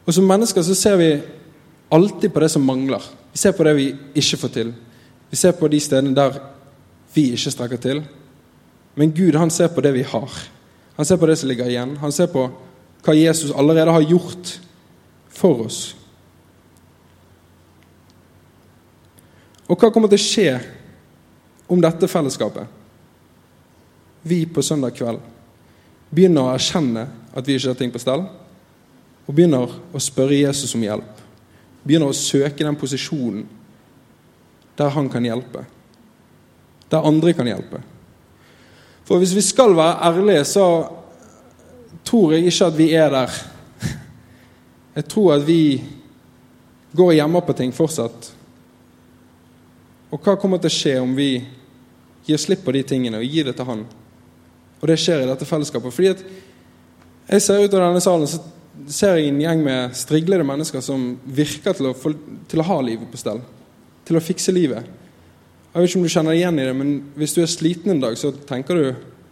Og 0.06 0.14
Som 0.14 0.26
mennesker 0.26 0.64
så 0.66 0.76
ser 0.76 0.96
vi 0.98 1.10
alltid 1.94 2.34
på 2.34 2.40
det 2.40 2.50
som 2.50 2.66
mangler. 2.66 3.04
Vi 3.32 3.38
ser 3.38 3.52
på 3.54 3.64
det 3.64 3.76
vi 3.78 3.90
ikke 4.16 4.38
får 4.42 4.54
til. 4.56 4.72
Vi 5.30 5.38
ser 5.38 5.52
på 5.52 5.68
de 5.68 5.80
stedene 5.80 6.16
der 6.16 6.40
vi 7.14 7.28
ikke 7.34 7.52
strekker 7.52 7.78
til. 7.78 8.02
Men 8.96 9.14
Gud 9.14 9.36
han 9.38 9.50
ser 9.54 9.68
på 9.68 9.82
det 9.82 9.94
vi 9.94 10.04
har. 10.04 10.32
Han 10.98 11.06
ser 11.06 11.18
på 11.18 11.28
det 11.30 11.38
som 11.38 11.50
ligger 11.50 11.70
igjen. 11.70 11.98
Han 12.02 12.12
ser 12.12 12.28
på 12.28 12.48
hva 13.06 13.16
Jesus 13.16 13.54
allerede 13.56 13.92
har 13.92 14.02
gjort 14.02 14.60
for 15.30 15.66
oss. 15.66 15.96
Og 19.70 19.78
hva 19.78 19.92
kommer 19.94 20.10
til 20.10 20.18
å 20.18 20.26
skje 20.26 20.54
om 21.70 21.82
dette 21.82 22.10
fellesskapet? 22.10 22.66
Vi 24.26 24.42
på 24.50 24.64
søndag 24.66 24.98
kveld 24.98 25.22
begynner 26.10 26.48
å 26.48 26.54
erkjenne 26.56 27.06
at 27.38 27.46
vi 27.46 27.56
ikke 27.56 27.70
har 27.70 27.78
ting 27.78 27.92
på 27.94 28.02
stell, 28.02 28.24
og 29.30 29.36
begynner 29.38 29.70
å 29.94 30.02
spørre 30.02 30.40
Jesus 30.40 30.74
om 30.74 30.82
hjelp. 30.82 31.20
Begynner 31.86 32.10
å 32.10 32.17
søke 32.17 32.65
den 32.65 32.78
posisjonen 32.80 33.46
der 34.80 34.89
han 34.96 35.10
kan 35.12 35.28
hjelpe. 35.28 35.62
Der 36.89 37.06
andre 37.06 37.36
kan 37.38 37.48
hjelpe. 37.48 37.84
For 39.06 39.22
hvis 39.22 39.36
vi 39.38 39.43
skal 39.46 39.76
være 39.78 40.00
ærlige, 40.10 40.48
så 40.50 40.65
tror 42.06 42.34
jeg 42.34 42.50
ikke 42.50 42.72
at 42.72 42.78
vi 42.78 42.89
er 42.98 43.13
der. 43.13 43.38
Jeg 44.98 45.06
tror 45.13 45.36
at 45.36 45.46
vi 45.46 45.62
går 46.98 47.13
hjemme 47.20 47.41
på 47.46 47.54
ting 47.54 47.74
fortsatt. 47.76 48.32
Og 50.10 50.22
hva 50.24 50.36
kommer 50.41 50.62
til 50.62 50.72
å 50.72 50.74
skje 50.74 50.93
om 51.02 51.12
vi 51.17 51.32
gir 52.26 52.41
slipp 52.41 52.63
på 52.65 52.74
de 52.74 52.84
tingene 52.86 53.19
og 53.22 53.28
gir 53.28 53.45
det 53.50 53.56
til 53.58 53.67
Han? 53.69 53.84
Og 54.80 54.88
det 54.89 54.98
skjer 55.02 55.24
i 55.24 55.28
dette 55.30 55.48
fellesskapet. 55.48 55.93
Fordi 55.93 56.13
at 56.13 56.24
jeg 57.30 57.45
ser 57.45 57.62
ut 57.62 57.76
av 57.76 57.84
denne 57.84 58.02
salen 58.02 58.30
så 58.30 58.39
ser 58.89 59.19
jeg 59.19 59.30
en 59.30 59.41
gjeng 59.43 59.62
med 59.65 59.95
striglede 59.98 60.45
mennesker 60.48 60.82
som 60.82 61.12
virker 61.26 61.76
til 61.78 61.91
å, 61.91 61.93
til 62.50 62.63
å 62.63 62.67
ha 62.69 62.80
livet 62.86 63.10
på 63.12 63.19
stell. 63.19 63.41
Til 64.08 64.17
å 64.17 64.24
fikse 64.24 64.56
livet. 64.56 64.88
Jeg 65.69 65.84
vet 65.84 65.91
ikke 65.91 66.00
om 66.00 66.08
du 66.08 66.13
kjenner 66.13 66.34
deg 66.34 66.41
igjen 66.41 66.60
i 66.60 66.65
det, 66.65 66.76
men 66.80 66.93
hvis 67.19 67.36
du 67.36 67.43
er 67.43 67.52
sliten 67.52 67.93
en 67.93 68.02
dag, 68.02 68.15
så 68.17 68.32
tenker 68.50 68.80
du 68.80 68.88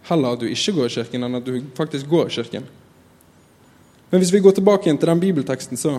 heller 0.08 0.36
at 0.36 0.42
du 0.42 0.46
ikke 0.46 0.76
går 0.76 0.86
i 0.86 0.94
kirken, 1.00 1.24
enn 1.26 1.40
at 1.40 1.48
du 1.48 1.56
faktisk 1.74 2.06
går 2.12 2.28
i 2.28 2.36
kirken. 2.36 2.68
Men 4.12 4.22
hvis 4.22 4.32
vi 4.32 4.40
går 4.44 4.54
tilbake 4.56 4.86
igjen 4.86 5.00
til 5.00 5.10
den 5.10 5.24
bibelteksten, 5.24 5.80
så 5.80 5.98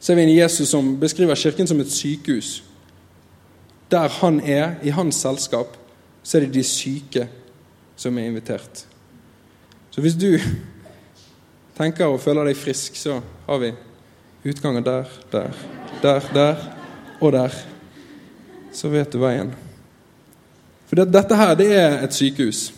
ser 0.00 0.16
vi 0.16 0.24
en 0.24 0.32
Jesus 0.32 0.72
som 0.72 0.94
beskriver 0.98 1.38
kirken 1.38 1.68
som 1.68 1.82
et 1.82 1.92
sykehus. 1.92 2.62
Der 3.92 4.08
han 4.08 4.40
er, 4.40 4.74
i 4.82 4.90
hans 4.90 5.20
selskap, 5.20 5.76
så 6.22 6.38
er 6.38 6.46
det 6.46 6.54
de 6.54 6.64
syke 6.64 7.26
som 7.96 8.18
er 8.18 8.30
invitert. 8.30 8.86
Så 9.90 10.00
hvis 10.00 10.16
du 10.16 10.38
tenker 11.78 12.08
og 12.08 12.20
føler 12.20 12.48
deg 12.48 12.56
frisk, 12.56 12.96
så 12.96 13.20
har 13.46 13.60
vi 13.60 13.72
utganger 14.48 14.80
der, 14.80 15.10
der, 15.32 15.50
der, 16.02 16.30
der 16.34 16.64
og 17.20 17.32
der. 17.32 17.58
Så 18.72 18.88
vet 18.88 19.12
du 19.12 19.20
veien. 19.20 19.52
For 20.88 20.96
det, 20.96 21.12
dette 21.12 21.36
her, 21.36 21.54
det 21.56 21.68
er 21.76 21.98
et 22.04 22.16
sykehus. 22.16 22.70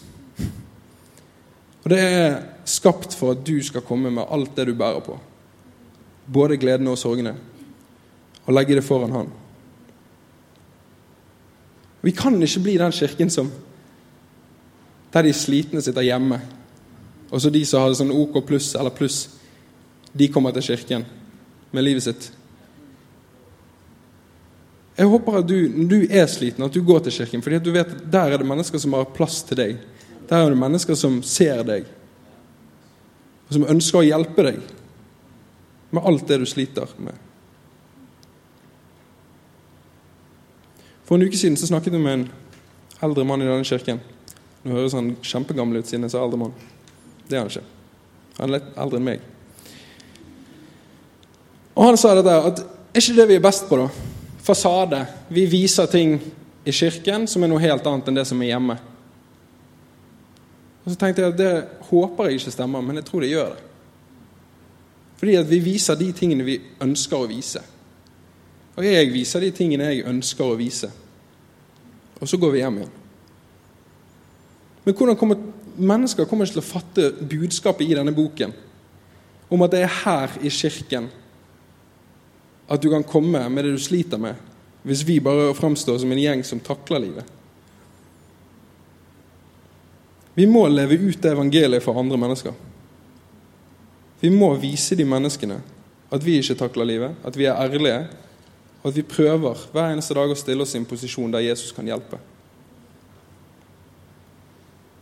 Og 1.84 1.92
det 1.92 2.00
er 2.00 2.36
skapt 2.64 3.14
for 3.14 3.34
at 3.34 3.46
du 3.46 3.56
skal 3.62 3.84
komme 3.84 4.10
med 4.10 4.26
alt 4.32 4.56
det 4.56 4.66
du 4.68 4.74
bærer 4.74 5.00
på. 5.04 5.16
Både 6.32 6.56
gledene 6.56 6.90
og 6.90 6.98
sorgene. 6.98 7.34
Og 8.44 8.54
legge 8.54 8.76
det 8.76 8.84
foran 8.84 9.12
Han. 9.12 9.32
Vi 12.04 12.12
kan 12.12 12.36
ikke 12.42 12.62
bli 12.66 12.76
den 12.80 12.92
kirken 12.92 13.32
som 13.32 13.50
der 15.14 15.22
de 15.22 15.32
slitne 15.32 15.82
sitter 15.82 16.02
hjemme, 16.02 16.40
og 17.30 17.40
så 17.40 17.50
de 17.50 17.62
som 17.66 17.84
har 17.84 17.94
sånn 17.94 18.12
OK 18.12 18.40
pluss 18.46 18.72
eller 18.74 18.94
pluss, 18.94 19.28
de 20.12 20.28
kommer 20.30 20.54
til 20.54 20.74
kirken 20.74 21.06
med 21.74 21.86
livet 21.86 22.04
sitt 22.06 22.32
jeg 24.94 25.10
håper 25.10 25.40
at 25.40 25.48
du, 25.48 25.56
når 25.74 25.88
du 25.90 25.96
er 26.06 26.26
sliten, 26.30 26.62
at 26.62 26.74
du 26.74 26.82
går 26.86 27.00
til 27.04 27.16
kirken. 27.18 27.42
fordi 27.42 27.56
at 27.56 27.64
du 27.64 27.72
vet 27.74 27.90
at 27.90 28.12
der 28.12 28.30
er 28.30 28.38
det 28.38 28.46
mennesker 28.46 28.78
som 28.78 28.92
har 28.94 29.10
plass 29.14 29.42
til 29.42 29.58
deg. 29.58 29.76
Der 30.30 30.36
er 30.36 30.48
det 30.48 30.58
mennesker 30.58 30.94
som 30.94 31.22
ser 31.22 31.64
deg, 31.66 31.88
og 33.48 33.56
som 33.56 33.66
ønsker 33.68 34.00
å 34.00 34.06
hjelpe 34.06 34.46
deg 34.46 34.60
med 35.90 36.06
alt 36.06 36.28
det 36.28 36.38
du 36.40 36.46
sliter 36.46 36.94
med. 36.98 37.18
For 41.04 41.16
en 41.16 41.26
uke 41.26 41.38
siden 41.38 41.58
så 41.60 41.68
snakket 41.68 41.92
vi 41.92 42.00
med 42.00 42.18
en 42.18 42.26
eldre 43.04 43.24
mann 43.28 43.42
i 43.42 43.48
denne 43.48 43.68
kirken. 43.68 44.00
Nå 44.64 44.78
høres 44.78 44.96
han 44.96 45.12
kjempegammel 45.20 45.82
ut 45.82 45.90
siden 45.90 46.06
jeg 46.06 46.14
sa 46.14 46.24
eldre 46.24 46.40
mann. 46.40 46.54
Det 47.28 47.36
er 47.36 47.44
han 47.44 47.52
ikke. 47.52 47.66
Han 48.38 48.48
er 48.48 48.56
litt 48.56 48.72
eldre 48.86 49.00
enn 49.00 49.08
meg. 49.10 49.28
Og 51.74 51.88
han 51.90 52.00
sa 52.00 52.14
dette 52.16 52.40
at 52.48 52.64
er 52.64 53.02
ikke 53.02 53.18
det 53.18 53.28
vi 53.28 53.38
er 53.38 53.44
best 53.44 53.68
på, 53.68 53.78
da? 53.80 53.88
fasade. 54.44 55.06
Vi 55.28 55.46
viser 55.46 55.86
ting 55.86 56.18
i 56.64 56.72
kirken 56.72 57.24
som 57.28 57.42
er 57.42 57.48
noe 57.48 57.62
helt 57.62 57.86
annet 57.88 58.08
enn 58.10 58.18
det 58.18 58.26
som 58.28 58.42
er 58.44 58.52
hjemme. 58.52 58.76
Og 60.84 60.92
så 60.92 60.98
tenkte 61.00 61.24
jeg 61.24 61.32
at 61.32 61.38
Det 61.38 61.52
håper 61.88 62.28
jeg 62.28 62.40
ikke 62.40 62.52
stemmer, 62.52 62.84
men 62.84 63.00
jeg 63.00 63.06
tror 63.08 63.24
det 63.24 63.30
gjør 63.32 63.54
det. 63.54 63.62
Fordi 65.16 65.36
at 65.40 65.48
vi 65.48 65.60
viser 65.64 65.96
de 65.96 66.10
tingene 66.12 66.44
vi 66.44 66.58
ønsker 66.84 67.16
å 67.16 67.30
vise. 67.30 67.62
Og 68.74 68.86
jeg 68.86 69.10
viser 69.12 69.44
de 69.44 69.52
tingene 69.54 69.90
jeg 69.92 70.06
ønsker 70.10 70.46
å 70.46 70.58
vise. 70.58 70.90
Og 72.20 72.30
så 72.30 72.38
går 72.40 72.54
vi 72.54 72.62
hjem 72.62 72.80
igjen. 72.80 72.94
Men 74.84 74.96
hvordan 74.98 75.18
kommer 75.18 75.40
mennesker 75.74 76.28
kommer 76.28 76.46
ikke 76.46 76.58
til 76.58 76.62
å 76.62 76.66
fatte 76.66 77.10
budskapet 77.26 77.88
i 77.88 77.96
denne 77.96 78.14
boken 78.14 78.52
om 79.52 79.62
at 79.64 79.72
det 79.74 79.84
er 79.84 79.94
her 80.04 80.34
i 80.42 80.50
kirken 80.52 81.08
at 82.70 82.82
du 82.82 82.88
kan 82.92 83.04
komme 83.04 83.42
med 83.52 83.66
det 83.66 83.74
du 83.74 83.80
sliter 83.82 84.20
med, 84.20 84.38
hvis 84.86 85.02
vi 85.06 85.18
bare 85.20 85.52
framstår 85.56 85.98
som 86.00 86.12
en 86.12 86.20
gjeng 86.20 86.44
som 86.46 86.62
takler 86.64 87.02
livet. 87.02 87.26
Vi 90.34 90.46
må 90.50 90.64
leve 90.68 90.96
ut 90.98 91.26
evangeliet 91.28 91.84
for 91.84 91.98
andre 92.00 92.18
mennesker. 92.18 92.54
Vi 94.20 94.30
må 94.32 94.48
vise 94.58 94.96
de 94.96 95.04
menneskene 95.06 95.60
at 96.14 96.24
vi 96.24 96.38
ikke 96.40 96.56
takler 96.58 96.88
livet, 96.88 97.18
at 97.26 97.36
vi 97.36 97.46
er 97.46 97.58
ærlige, 97.60 98.00
og 98.84 98.90
at 98.90 98.96
vi 98.98 99.06
prøver 99.08 99.60
hver 99.72 99.94
eneste 99.94 100.14
dag 100.16 100.28
å 100.28 100.36
stille 100.36 100.60
oss 100.60 100.74
i 100.76 100.78
en 100.82 100.88
posisjon 100.88 101.32
der 101.32 101.46
Jesus 101.46 101.72
kan 101.72 101.86
hjelpe. 101.88 102.18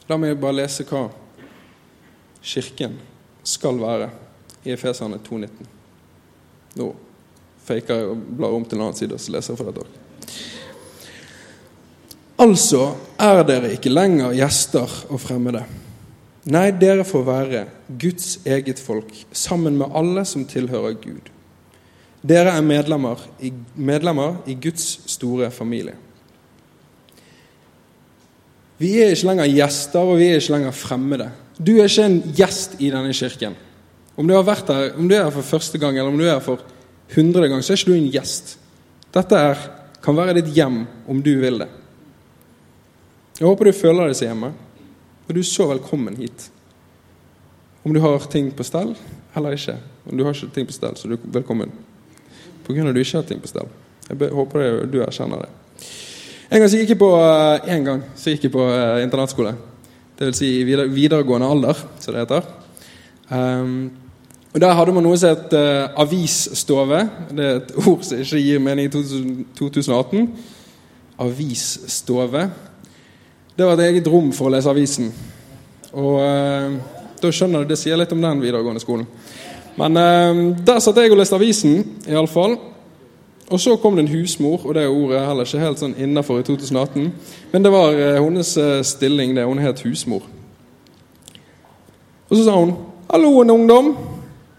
La 0.06 0.18
meg 0.20 0.38
bare 0.38 0.60
lese 0.60 0.86
hva 0.86 1.08
Kirken 2.42 2.94
skal 3.46 3.78
være 3.82 4.08
i 4.62 4.70
Efeserne 4.74 5.18
2,19. 5.26 5.66
Nå 6.78 6.88
faker 7.66 7.98
jeg 7.98 8.12
og 8.12 8.22
blar 8.38 8.54
om 8.54 8.64
til 8.66 8.78
en 8.78 8.86
annen 8.86 8.98
side, 8.98 9.18
så 9.18 9.34
leser 9.34 9.54
jeg 9.54 9.60
for 9.60 9.74
dere. 9.74 9.98
Altså 12.42 12.84
er 13.18 13.42
dere 13.46 13.74
ikke 13.74 13.92
lenger 13.92 14.34
gjester 14.38 14.94
og 15.10 15.20
fremmede. 15.22 15.66
Nei, 16.50 16.68
dere 16.74 17.04
får 17.06 17.26
være 17.26 17.66
Guds 18.02 18.40
eget 18.46 18.82
folk, 18.82 19.10
sammen 19.30 19.78
med 19.78 19.94
alle 19.94 20.24
som 20.26 20.46
tilhører 20.46 20.98
Gud. 21.02 21.30
Dere 22.22 22.54
er 22.54 22.62
medlemmer 22.62 23.18
i, 23.42 23.50
medlemmer 23.74 24.38
i 24.46 24.54
Guds 24.54 25.00
store 25.10 25.50
familie. 25.50 25.96
Vi 28.82 28.92
er 29.02 29.12
ikke 29.14 29.28
lenger 29.30 29.50
gjester, 29.50 30.06
og 30.06 30.18
vi 30.18 30.30
er 30.30 30.40
ikke 30.40 30.54
lenger 30.56 30.74
fremmede. 30.74 31.28
Du 31.58 31.76
er 31.76 31.90
ikke 31.90 32.06
en 32.06 32.20
gjest 32.34 32.78
i 32.82 32.90
denne 32.94 33.14
kirken. 33.14 33.54
Om 34.18 34.28
du 34.28 34.34
har 34.34 34.46
vært 34.46 34.70
her, 34.70 34.94
om 34.98 35.08
du 35.08 35.14
er 35.16 35.26
her 35.26 35.34
for 35.34 35.46
første 35.46 35.78
gang, 35.82 35.98
eller 35.98 36.10
om 36.10 36.18
du 36.18 36.24
er 36.26 36.34
her 36.36 36.44
for 36.44 36.62
hundrede 37.14 37.50
gang, 37.50 37.62
så 37.62 37.74
er 37.74 37.80
ikke 37.80 37.92
du 37.92 37.98
en 37.98 38.10
gjest. 38.14 38.56
Dette 39.14 39.38
er, 39.38 39.62
kan 40.02 40.18
være 40.18 40.38
ditt 40.38 40.50
hjem 40.54 40.82
om 41.10 41.22
du 41.22 41.32
vil 41.42 41.62
det. 41.62 41.70
Jeg 43.38 43.48
håper 43.48 43.70
du 43.70 43.74
føler 43.74 44.10
deg 44.10 44.18
så 44.18 44.28
hjemme, 44.28 44.52
og 45.26 45.34
du 45.34 45.40
er 45.42 45.48
så 45.48 45.68
velkommen 45.70 46.18
hit. 46.18 46.50
Om 47.82 47.94
du 47.94 48.02
har 48.02 48.30
ting 48.30 48.50
på 48.54 48.66
stell 48.66 48.92
eller 49.34 49.56
ikke. 49.56 49.78
Om 50.06 50.18
du 50.18 50.26
har 50.26 50.36
ikke 50.36 50.54
ting 50.54 50.68
på 50.68 50.76
stell, 50.76 50.94
så 50.98 51.08
er 51.08 51.16
du 51.16 51.32
velkommen. 51.34 51.72
Av 52.68 52.88
at 52.88 52.94
du 52.94 53.00
ikke 53.02 53.18
har 53.18 53.26
ting 53.28 53.42
på 53.42 53.50
stell. 53.50 53.68
Jeg 54.08 54.30
håper 54.32 54.86
du 54.90 55.00
erkjenner 55.02 55.44
det. 55.44 55.50
En 56.52 56.60
gang 56.60 56.68
gikk 56.68 56.90
jeg 56.92 57.00
på, 57.00 57.08
eh, 57.16 57.70
en 57.72 57.84
gang 57.84 58.00
så 58.14 58.32
gikk 58.32 58.42
jeg 58.44 58.52
på 58.52 58.64
uh, 58.68 59.00
internatskole. 59.00 59.54
Det 60.18 60.26
vil 60.28 60.34
si 60.36 60.50
videregående 60.68 61.48
alder, 61.48 61.78
som 61.98 62.12
det 62.12 62.26
heter. 62.26 62.42
Um, 63.32 63.90
og 64.52 64.60
Der 64.60 64.74
hadde 64.76 64.92
man 64.92 65.06
noe 65.06 65.16
som 65.16 65.32
het 65.32 65.54
uh, 65.56 65.88
avisstove. 66.02 66.98
Det 67.32 67.46
er 67.46 67.56
et 67.62 67.72
ord 67.88 68.04
som 68.04 68.20
ikke 68.20 68.42
gir 68.44 68.60
mening 68.60 68.90
i 68.90 68.92
2018. 68.92 70.28
Avisstove. 71.24 72.44
Det 73.56 73.66
var 73.66 73.80
et 73.80 73.86
eget 73.88 74.12
rom 74.12 74.28
for 74.36 74.50
å 74.50 74.52
lese 74.52 74.68
avisen. 74.68 75.08
Og 75.96 76.20
uh, 76.20 76.76
da 77.22 77.32
skjønner 77.32 77.64
du, 77.64 77.72
Det 77.72 77.80
sier 77.80 77.96
litt 77.96 78.12
om 78.12 78.20
den 78.20 78.44
videregående 78.44 78.84
skolen. 78.84 79.08
Men 79.78 79.96
uh, 79.96 80.42
der 80.66 80.82
satt 80.82 81.00
jeg 81.00 81.12
og 81.12 81.20
leste 81.20 81.38
avisen, 81.38 81.80
iallfall. 82.08 82.58
Og 83.52 83.60
så 83.60 83.76
kom 83.76 83.96
det 83.96 84.06
en 84.06 84.14
husmor, 84.14 84.62
og 84.64 84.74
det 84.74 84.86
ordet 84.88 85.18
er 85.18 85.26
heller 85.28 85.48
ikke 85.48 85.60
helt 85.60 85.80
sånn 85.80 85.96
innafor 86.00 86.40
i 86.40 86.46
2018. 86.46 87.10
Men 87.52 87.64
det 87.64 87.72
var 87.74 87.98
hennes 88.16 88.52
stilling, 88.88 89.34
det. 89.36 89.44
Hun 89.44 89.60
het 89.60 89.82
husmor. 89.84 90.22
Og 92.30 92.38
så 92.38 92.44
sa 92.46 92.56
hun 92.56 92.72
'Hallo, 93.10 93.42
en 93.42 93.50
ungdom'. 93.50 93.96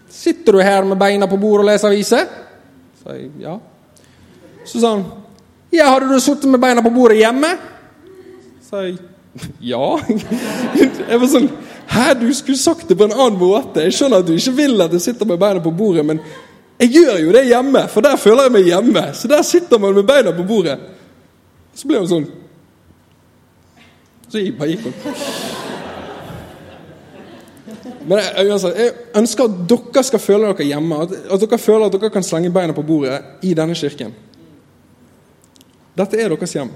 Sitter 0.08 0.52
du 0.52 0.60
her 0.62 0.84
med 0.84 0.98
beina 0.98 1.26
på 1.26 1.36
bordet 1.36 1.64
og 1.64 1.72
leser 1.72 1.88
aviser? 1.88 2.26
Sa 3.02 3.12
jeg 3.12 3.30
ja. 3.40 3.56
Så 4.64 4.80
sa 4.80 4.94
hun 4.94 5.04
ja, 5.74 5.88
hadde 5.90 6.06
du 6.06 6.20
sittet 6.22 6.46
med 6.50 6.60
beina 6.62 6.82
på 6.82 6.92
bordet 6.94 7.18
hjemme? 7.18 7.50
Sa 8.62 8.84
jeg 8.84 8.98
ja. 9.72 9.98
Jeg 11.10 11.20
var 11.20 11.26
sånn 11.26 11.48
Hæ, 11.88 12.14
du 12.20 12.34
skulle 12.34 12.58
sagt 12.58 12.88
det 12.88 12.96
på 12.98 13.04
en 13.04 13.12
annen 13.12 13.38
måte. 13.38 13.82
Jeg 13.84 13.94
skjønner 13.94 14.22
at 14.22 14.28
du 14.28 14.34
ikke 14.34 14.56
vil 14.56 14.80
at 14.80 14.92
jeg 14.92 15.00
sitter 15.00 15.28
med 15.28 15.38
beina 15.38 15.60
på 15.62 15.70
bordet, 15.70 16.04
men 16.06 16.20
jeg 16.80 16.90
gjør 16.90 17.18
jo 17.22 17.32
det 17.32 17.44
hjemme, 17.46 17.84
for 17.88 18.04
der 18.04 18.16
føler 18.16 18.48
jeg 18.48 18.52
meg 18.52 18.70
hjemme. 18.70 19.04
Så 19.14 19.28
der 19.30 19.42
sitter 19.42 19.78
man 19.78 19.94
med 19.94 20.06
beina 20.08 20.32
på 20.34 20.46
bordet. 20.48 20.78
Så 21.74 21.88
ble 21.90 21.98
hun 21.98 22.08
sånn 22.10 22.26
Så 24.30 24.40
jeg 24.40 24.54
bare 24.58 24.74
gikk 24.74 24.88
hun. 24.88 24.94
Men 28.04 28.20
jeg, 28.20 28.46
jeg, 28.48 28.92
ønsker 29.16 29.46
at 29.48 29.60
dere 29.70 30.02
skal 30.04 30.20
føle 30.20 30.50
dere 30.50 30.66
hjemme. 30.68 30.98
At, 31.06 31.14
at, 31.24 31.40
dere 31.40 31.58
føler 31.60 31.86
at 31.86 31.94
dere 31.96 32.12
kan 32.12 32.26
slenge 32.26 32.52
beina 32.52 32.74
på 32.76 32.84
bordet 32.86 33.44
i 33.46 33.54
denne 33.56 33.76
kirken. 33.78 34.12
Dette 35.94 36.18
er 36.18 36.32
deres 36.32 36.56
hjem. 36.56 36.72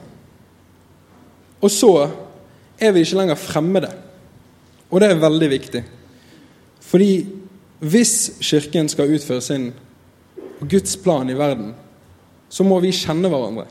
Og 1.58 1.72
så 1.74 1.92
er 2.78 2.94
vi 2.94 3.02
ikke 3.02 3.18
lenger 3.18 3.40
fremmede. 3.40 3.90
Og 4.88 5.00
det 5.00 5.10
er 5.10 5.20
veldig 5.20 5.50
viktig. 5.50 5.82
Fordi 6.88 7.26
hvis 7.78 8.32
Kirken 8.40 8.88
skal 8.90 9.14
utføre 9.14 9.40
sin 9.44 9.68
Guds 10.58 10.96
plan 10.96 11.30
i 11.30 11.38
verden, 11.38 11.74
så 12.48 12.64
må 12.64 12.80
vi 12.82 12.92
kjenne 12.96 13.28
hverandre. 13.30 13.66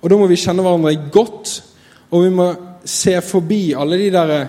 Og 0.00 0.10
da 0.10 0.16
må 0.20 0.26
vi 0.30 0.36
kjenne 0.38 0.62
hverandre 0.64 1.10
godt, 1.12 1.62
og 2.10 2.24
vi 2.24 2.30
må 2.34 2.54
se 2.84 3.20
forbi 3.24 3.74
alle 3.76 3.98
de 4.00 4.10
der 4.14 4.46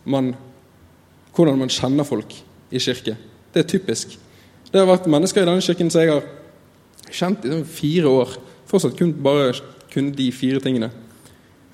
man, 0.05 0.33
hvordan 1.35 1.59
man 1.59 1.73
kjenner 1.73 2.07
folk 2.07 2.35
i 2.71 2.83
kirke. 2.83 3.17
Det 3.55 3.63
er 3.63 3.69
typisk. 3.69 4.17
Det 4.71 4.81
har 4.81 4.89
vært 4.89 5.09
mennesker 5.11 5.45
i 5.45 5.49
denne 5.49 5.63
kirken 5.65 5.91
som 5.93 6.03
jeg 6.03 6.13
har 6.13 6.25
kjent 7.15 7.45
i 7.47 7.53
sånn 7.53 7.69
fire 7.69 8.11
år. 8.11 8.37
Fortsatt 8.71 8.97
kun 8.99 9.13
bare 9.25 9.53
kun 9.93 10.11
de 10.17 10.31
fire 10.35 10.63
tingene. 10.63 10.91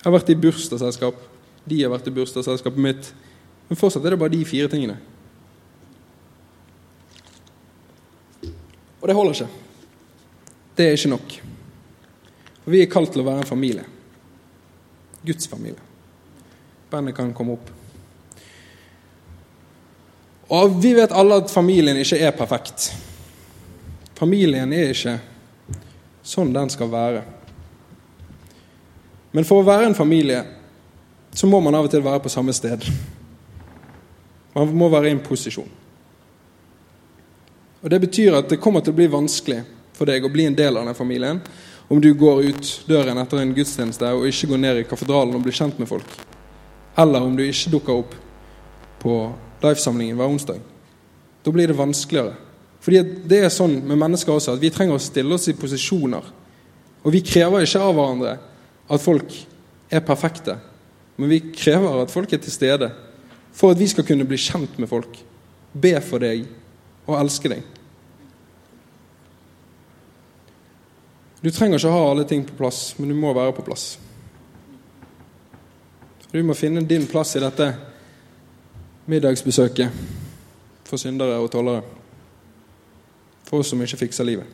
Jeg 0.00 0.06
har 0.06 0.14
vært 0.16 0.32
i 0.32 0.38
bursdagsselskap. 0.38 1.16
De 1.68 1.78
har 1.82 1.92
vært 1.92 2.08
i 2.10 2.14
bursdagsselskapet 2.14 2.82
mitt. 2.82 3.10
Men 3.68 3.78
fortsatt 3.80 4.04
er 4.04 4.14
det 4.14 4.20
bare 4.20 4.34
de 4.34 4.42
fire 4.48 4.68
tingene. 4.72 4.98
Og 9.00 9.08
det 9.08 9.16
holder 9.16 9.38
ikke. 9.38 9.48
Det 10.76 10.86
er 10.86 10.96
ikke 10.98 11.12
nok. 11.14 11.36
For 12.60 12.74
vi 12.74 12.82
er 12.84 12.92
kalt 12.92 13.12
til 13.14 13.22
å 13.22 13.28
være 13.28 13.44
en 13.44 13.48
familie. 13.48 13.86
Guds 15.24 15.48
familie. 15.48 15.80
Bandet 16.92 17.16
kan 17.16 17.32
komme 17.36 17.56
opp. 17.56 17.72
Og 20.50 20.80
vi 20.82 20.94
vet 20.96 21.12
alle 21.14 21.38
at 21.42 21.52
familien 21.52 21.98
ikke 22.00 22.18
er 22.18 22.34
perfekt. 22.34 22.90
Familien 24.18 24.72
er 24.74 24.90
ikke 24.90 25.18
sånn 26.26 26.50
den 26.52 26.70
skal 26.72 26.90
være. 26.90 27.22
Men 29.30 29.46
for 29.46 29.62
å 29.62 29.66
være 29.66 29.86
en 29.88 29.98
familie 29.98 30.42
så 31.32 31.46
må 31.46 31.60
man 31.62 31.76
av 31.78 31.86
og 31.86 31.92
til 31.92 32.02
være 32.02 32.24
på 32.24 32.32
samme 32.32 32.52
sted. 32.54 32.82
Man 34.56 34.72
må 34.74 34.88
være 34.90 35.10
i 35.10 35.14
en 35.14 35.22
posisjon. 35.22 35.68
Og 37.80 37.90
Det 37.90 38.00
betyr 38.02 38.34
at 38.36 38.50
det 38.50 38.60
kommer 38.60 38.82
til 38.82 38.92
å 38.92 38.98
bli 38.98 39.06
vanskelig 39.08 39.62
for 39.96 40.10
deg 40.10 40.24
å 40.26 40.32
bli 40.32 40.48
en 40.48 40.56
del 40.58 40.76
av 40.76 40.88
den 40.88 40.98
familien 40.98 41.38
om 41.90 42.00
du 42.00 42.10
går 42.14 42.42
ut 42.50 42.72
døren 42.86 43.18
etter 43.18 43.40
en 43.40 43.54
gudstjeneste 43.54 44.10
og 44.14 44.26
ikke 44.28 44.50
går 44.50 44.60
ned 44.62 44.80
i 44.82 44.88
katedralen 44.88 45.34
og 45.34 45.46
blir 45.46 45.56
kjent 45.56 45.78
med 45.78 45.88
folk. 45.90 46.10
Eller 46.98 47.22
om 47.22 47.32
du 47.38 47.42
ikke 47.46 47.72
dukker 47.72 48.02
opp 48.02 48.18
på 49.00 49.14
livesamlingen 49.64 50.18
hver 50.18 50.32
onsdag. 50.32 50.60
Da 51.44 51.52
blir 51.52 51.70
det 51.70 51.78
vanskeligere. 51.78 52.36
Fordi 52.80 53.02
det 53.28 53.42
er 53.44 53.52
sånn 53.52 53.76
med 53.84 53.98
mennesker 54.00 54.32
også 54.32 54.54
at 54.56 54.62
vi 54.62 54.72
trenger 54.72 54.96
å 54.96 55.02
stille 55.02 55.36
oss 55.36 55.48
i 55.52 55.56
posisjoner. 55.56 56.24
Og 57.04 57.12
vi 57.12 57.22
krever 57.24 57.64
ikke 57.64 57.82
av 57.84 57.94
hverandre 57.96 58.36
at 58.90 59.04
folk 59.04 59.34
er 59.90 60.04
perfekte, 60.04 60.56
men 61.20 61.30
vi 61.32 61.42
krever 61.52 62.02
at 62.02 62.12
folk 62.12 62.32
er 62.32 62.40
til 62.42 62.54
stede 62.54 62.90
for 63.56 63.74
at 63.74 63.80
vi 63.80 63.88
skal 63.90 64.06
kunne 64.06 64.26
bli 64.28 64.38
kjent 64.40 64.78
med 64.80 64.88
folk, 64.88 65.18
be 65.72 65.92
for 66.04 66.22
deg 66.22 66.46
og 67.06 67.18
elske 67.18 67.50
deg. 67.52 67.64
Du 71.40 71.48
trenger 71.48 71.80
ikke 71.80 71.92
ha 71.92 72.00
alle 72.10 72.26
ting 72.28 72.44
på 72.44 72.56
plass, 72.58 72.94
men 72.98 73.08
du 73.10 73.16
må 73.16 73.32
være 73.36 73.54
på 73.56 73.64
plass. 73.64 73.94
Du 76.30 76.40
må 76.46 76.54
finne 76.54 76.84
din 76.86 77.08
plass 77.10 77.32
i 77.36 77.42
dette 77.42 77.72
middagsbesøket 79.06 79.90
for 80.84 81.00
syndere 81.00 81.38
og 81.38 81.50
tollere. 81.52 81.82
For 83.48 83.62
oss 83.62 83.70
som 83.72 83.82
ikke 83.82 84.02
fikser 84.04 84.24
livet. 84.24 84.46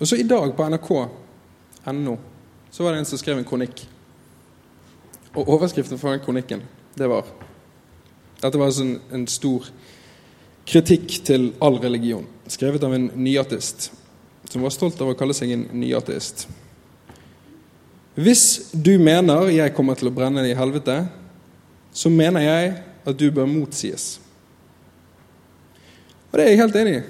Og 0.00 0.06
så 0.08 0.16
I 0.16 0.26
dag 0.28 0.54
på 0.56 0.68
nrk.no 0.68 2.16
så 2.70 2.82
var 2.82 2.92
det 2.92 3.04
en 3.04 3.06
som 3.08 3.18
skrev 3.18 3.38
en 3.38 3.46
kronikk 3.46 3.84
og 5.34 5.48
overskriften 5.48 5.98
for 5.98 6.10
den 6.10 6.22
kronikken, 6.22 6.62
det 6.98 7.08
var 7.10 7.26
Dette 8.42 8.58
var 8.58 8.66
altså 8.66 8.84
en, 8.84 8.98
en 9.12 9.26
stor 9.26 9.66
kritikk 10.66 11.20
til 11.24 11.52
all 11.62 11.78
religion, 11.80 12.26
skrevet 12.48 12.82
av 12.84 12.92
en 12.94 13.06
nyatist 13.14 13.90
som 14.50 14.62
var 14.62 14.74
stolt 14.74 15.00
av 15.00 15.10
å 15.10 15.16
kalle 15.18 15.34
seg 15.34 15.54
en 15.54 15.64
nyateist. 15.80 16.44
Hvis 18.14 18.70
du 18.70 18.94
mener 19.02 19.48
jeg 19.50 19.74
kommer 19.74 19.98
til 19.98 20.10
å 20.10 20.14
brenne 20.14 20.44
i 20.46 20.54
helvete, 20.54 21.00
så 21.94 22.10
mener 22.10 22.44
jeg 22.44 22.70
at 23.04 23.18
du 23.18 23.26
bør 23.34 23.48
motsies. 23.50 24.18
Og 26.30 26.38
det 26.38 26.44
er 26.44 26.52
jeg 26.52 26.62
helt 26.62 26.78
enig 26.78 26.94
i. 26.98 27.02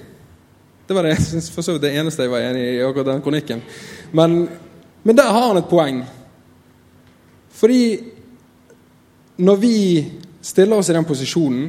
Det 0.88 0.96
var 0.96 1.08
det, 1.08 1.16
for 1.54 1.64
så 1.64 1.76
vidt 1.76 1.86
det 1.86 1.94
eneste 1.96 2.24
jeg 2.24 2.32
var 2.32 2.44
enig 2.44 2.64
i 2.64 2.74
i 2.78 2.84
akkurat 2.84 3.12
den 3.12 3.24
kronikken. 3.24 3.62
Men, 4.12 4.44
men 5.02 5.16
der 5.16 5.32
har 5.32 5.48
han 5.48 5.60
et 5.60 5.70
poeng. 5.70 6.02
Fordi 7.54 7.84
når 9.36 9.60
vi 9.60 9.76
stiller 10.44 10.76
oss 10.76 10.90
i 10.90 10.96
den 10.96 11.08
posisjonen, 11.08 11.68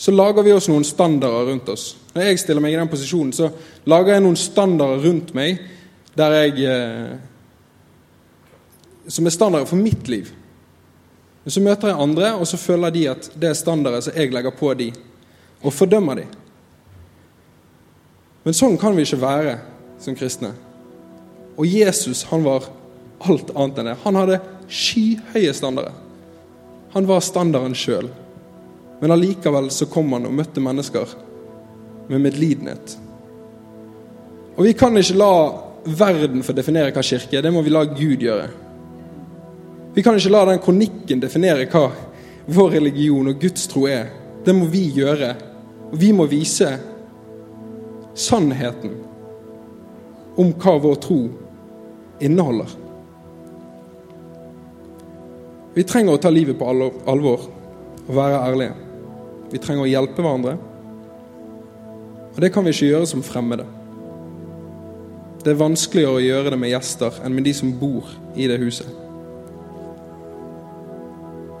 så 0.00 0.12
lager 0.12 0.44
vi 0.44 0.52
oss 0.56 0.68
noen 0.70 0.84
standarder 0.84 1.50
rundt 1.50 1.68
oss. 1.68 1.90
Når 2.14 2.28
jeg 2.28 2.40
stiller 2.40 2.64
meg 2.64 2.72
i 2.72 2.78
den 2.80 2.88
posisjonen, 2.88 3.34
så 3.36 3.50
lager 3.88 4.14
jeg 4.14 4.24
noen 4.24 4.38
standarder 4.40 5.04
rundt 5.04 5.34
meg 5.36 5.60
der 6.16 6.36
jeg 6.38 6.64
eh, 6.66 7.18
Som 9.08 9.26
er 9.26 9.34
standarder 9.34 9.68
for 9.68 9.80
mitt 9.80 10.08
liv. 10.08 10.32
Men 11.44 11.54
så 11.54 11.62
møter 11.64 11.90
jeg 11.90 12.02
andre, 12.02 12.34
og 12.36 12.46
så 12.48 12.60
føler 12.60 12.92
de 12.94 13.06
at 13.10 13.30
det 13.40 13.48
er 13.50 13.56
standarder 13.58 14.02
som 14.04 14.16
jeg 14.16 14.32
legger 14.34 14.52
på 14.54 14.74
de, 14.76 14.90
og 15.62 15.72
fordømmer 15.72 16.20
de. 16.20 16.26
Men 18.44 18.56
sånn 18.56 18.76
kan 18.80 18.96
vi 18.96 19.04
ikke 19.04 19.20
være 19.20 19.56
som 20.00 20.16
kristne. 20.16 20.52
Og 21.60 21.68
Jesus 21.68 22.24
han 22.30 22.44
var 22.44 22.68
alt 23.28 23.52
annet 23.52 23.80
enn 23.80 23.90
det. 23.90 23.96
Han 24.04 24.16
hadde 24.16 24.40
skyhøye 24.70 25.52
standarder. 25.56 25.96
Han 26.94 27.08
var 27.08 27.24
standarden 27.24 27.76
sjøl. 27.76 28.08
Men 29.00 29.12
allikevel 29.14 29.68
så 29.72 29.88
kom 29.88 30.12
han 30.16 30.28
og 30.28 30.36
møtte 30.36 30.62
mennesker 30.64 31.12
med 32.10 32.24
medlidenhet. 32.24 32.96
Og 34.56 34.66
vi 34.66 34.74
kan 34.76 34.96
ikke 34.98 35.20
la 35.20 35.34
verden 35.84 36.42
få 36.44 36.52
definere 36.56 36.92
hva 36.92 37.04
kirke 37.04 37.38
er. 37.38 37.44
Det 37.44 37.52
må 37.54 37.62
vi 37.64 37.72
la 37.72 37.84
Gud 37.88 38.24
gjøre. 38.24 38.48
Vi 39.94 40.02
kan 40.02 40.14
ikke 40.14 40.30
la 40.30 40.44
den 40.46 40.62
kronikken 40.62 41.22
definere 41.22 41.66
hva 41.70 41.88
vår 42.50 42.76
religion 42.76 43.30
og 43.30 43.40
Guds 43.42 43.66
tro 43.70 43.86
er. 43.90 44.10
Det 44.44 44.54
må 44.54 44.68
vi 44.70 44.84
gjøre. 44.94 45.34
Vi 45.92 46.12
må 46.14 46.26
vise 46.30 46.70
sannheten 48.14 48.94
om 50.38 50.52
hva 50.62 50.76
vår 50.82 51.00
tro 51.02 51.18
inneholder. 52.22 52.76
Vi 55.74 55.86
trenger 55.86 56.14
å 56.14 56.22
ta 56.22 56.30
livet 56.30 56.58
på 56.58 56.70
alvor 56.70 57.44
og 58.06 58.14
være 58.14 58.40
ærlige. 58.46 58.78
Vi 59.50 59.58
trenger 59.62 59.86
å 59.86 59.90
hjelpe 59.90 60.22
hverandre. 60.22 60.56
Og 62.30 62.40
det 62.42 62.50
kan 62.54 62.66
vi 62.66 62.74
ikke 62.74 62.92
gjøre 62.92 63.10
som 63.10 63.26
fremmede. 63.26 63.66
Det 65.40 65.54
er 65.54 65.62
vanskeligere 65.62 66.18
å 66.18 66.22
gjøre 66.22 66.54
det 66.54 66.58
med 66.60 66.74
gjester 66.74 67.22
enn 67.24 67.34
med 67.34 67.46
de 67.48 67.54
som 67.56 67.70
bor 67.80 68.10
i 68.36 68.46
det 68.50 68.58
huset. 68.62 69.09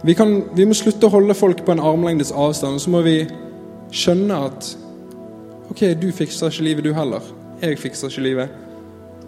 Vi, 0.02 0.14
kan, 0.16 0.42
vi 0.56 0.64
må 0.64 0.74
slutte 0.76 1.08
å 1.08 1.12
holde 1.12 1.36
folk 1.36 1.60
på 1.66 1.74
en 1.74 1.82
armlengdes 1.84 2.32
avstand, 2.32 2.78
og 2.78 2.84
så 2.84 2.92
må 2.92 3.02
vi 3.04 3.18
skjønne 3.92 4.44
at 4.48 4.76
Ok, 5.70 5.84
du 6.02 6.08
fikser 6.10 6.50
ikke 6.50 6.64
livet, 6.66 6.82
du 6.82 6.94
heller. 6.96 7.22
Jeg 7.62 7.76
fikser 7.78 8.10
ikke 8.10 8.24
livet. 8.24 8.54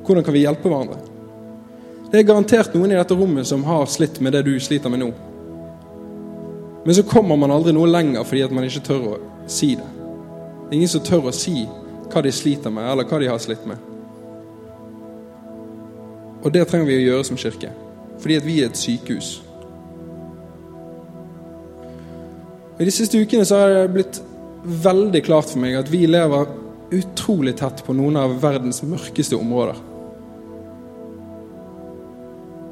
Hvordan 0.02 0.24
kan 0.26 0.34
vi 0.34 0.40
hjelpe 0.42 0.66
hverandre? 0.66 0.96
Det 2.10 2.18
er 2.18 2.26
garantert 2.26 2.74
noen 2.74 2.90
i 2.90 2.96
dette 2.98 3.14
rommet 3.14 3.46
som 3.46 3.62
har 3.62 3.86
slitt 3.86 4.18
med 4.18 4.34
det 4.34 4.40
du 4.48 4.56
sliter 4.58 4.90
med 4.90 5.04
nå. 5.04 5.12
Men 6.82 6.96
så 6.98 7.04
kommer 7.06 7.38
man 7.38 7.54
aldri 7.54 7.76
noe 7.76 7.86
lenger 7.86 8.26
fordi 8.26 8.42
at 8.42 8.54
man 8.54 8.66
ikke 8.66 8.82
tør 8.88 9.06
å 9.12 9.14
si 9.46 9.76
det. 9.78 9.86
Det 9.86 10.74
er 10.74 10.80
ingen 10.80 10.90
som 10.90 11.06
tør 11.06 11.30
å 11.30 11.36
si 11.36 11.62
hva 12.10 12.24
de 12.26 12.34
sliter 12.34 12.74
med, 12.74 12.90
eller 12.90 13.06
hva 13.06 13.22
de 13.22 13.30
har 13.30 13.38
slitt 13.40 13.62
med. 13.70 13.78
Og 16.42 16.50
det 16.50 16.66
trenger 16.66 16.90
vi 16.90 16.98
å 16.98 17.06
gjøre 17.06 17.30
som 17.30 17.38
kirke, 17.38 17.70
fordi 18.18 18.40
at 18.40 18.46
vi 18.50 18.58
er 18.60 18.72
et 18.72 18.82
sykehus. 18.82 19.36
I 22.82 22.84
de 22.84 22.90
siste 22.90 23.14
ukene 23.14 23.44
så 23.46 23.60
har 23.60 23.68
det 23.70 23.90
blitt 23.94 24.16
veldig 24.82 25.20
klart 25.22 25.52
for 25.52 25.62
meg 25.62 25.76
at 25.78 25.90
vi 25.90 26.00
lever 26.10 26.48
utrolig 26.92 27.54
tett 27.60 27.78
på 27.86 27.94
noen 27.94 28.16
av 28.18 28.32
verdens 28.42 28.82
mørkeste 28.82 29.36
områder. 29.38 29.76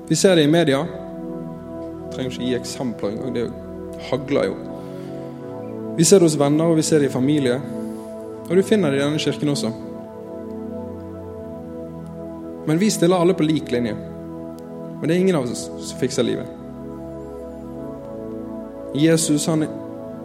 Vi 0.09 0.17
ser 0.19 0.35
det 0.35 0.49
i 0.49 0.51
media. 0.51 0.81
Jeg 0.83 2.09
trenger 2.17 2.33
ikke 2.33 2.49
gi 2.49 2.57
eksempler 2.59 3.13
engang. 3.13 3.37
Det 3.37 3.45
hagler 4.09 4.49
jo. 4.49 4.57
Vi 5.95 6.07
ser 6.09 6.19
det 6.19 6.27
hos 6.27 6.39
venner, 6.41 6.73
og 6.73 6.81
vi 6.81 6.87
ser 6.89 6.99
det 6.99 7.13
i 7.13 7.15
familie. 7.15 7.61
Og 8.49 8.51
du 8.59 8.65
finner 8.67 8.91
det 8.91 8.99
i 8.99 9.05
denne 9.05 9.23
kirken 9.23 9.53
også. 9.53 9.71
Men 12.67 12.83
vi 12.83 12.91
stiller 12.91 13.23
alle 13.23 13.39
på 13.39 13.47
lik 13.47 13.71
linje. 13.71 13.95
Men 13.95 15.07
det 15.07 15.15
er 15.15 15.23
ingen 15.23 15.39
av 15.39 15.47
oss 15.47 15.69
som 15.71 16.03
fikser 16.03 16.27
livet. 16.27 16.51
Jesus 18.99 19.47
han 19.47 19.63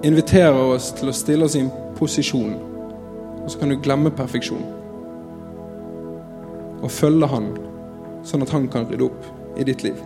inviterer 0.05 0.73
oss 0.75 0.91
til 0.95 1.09
å 1.09 1.15
stille 1.15 1.47
oss 1.47 1.55
i 1.57 1.63
en 1.65 1.71
posisjon, 1.97 2.55
og 3.41 3.47
så 3.49 3.61
kan 3.61 3.71
du 3.71 3.77
glemme 3.81 4.11
perfeksjon. 4.13 4.65
Og 6.83 6.91
følge 6.91 7.29
Han, 7.31 7.53
sånn 8.25 8.45
at 8.45 8.53
Han 8.53 8.67
kan 8.69 8.85
rydde 8.89 9.07
opp 9.07 9.57
i 9.57 9.65
ditt 9.65 9.85
liv. 9.85 9.97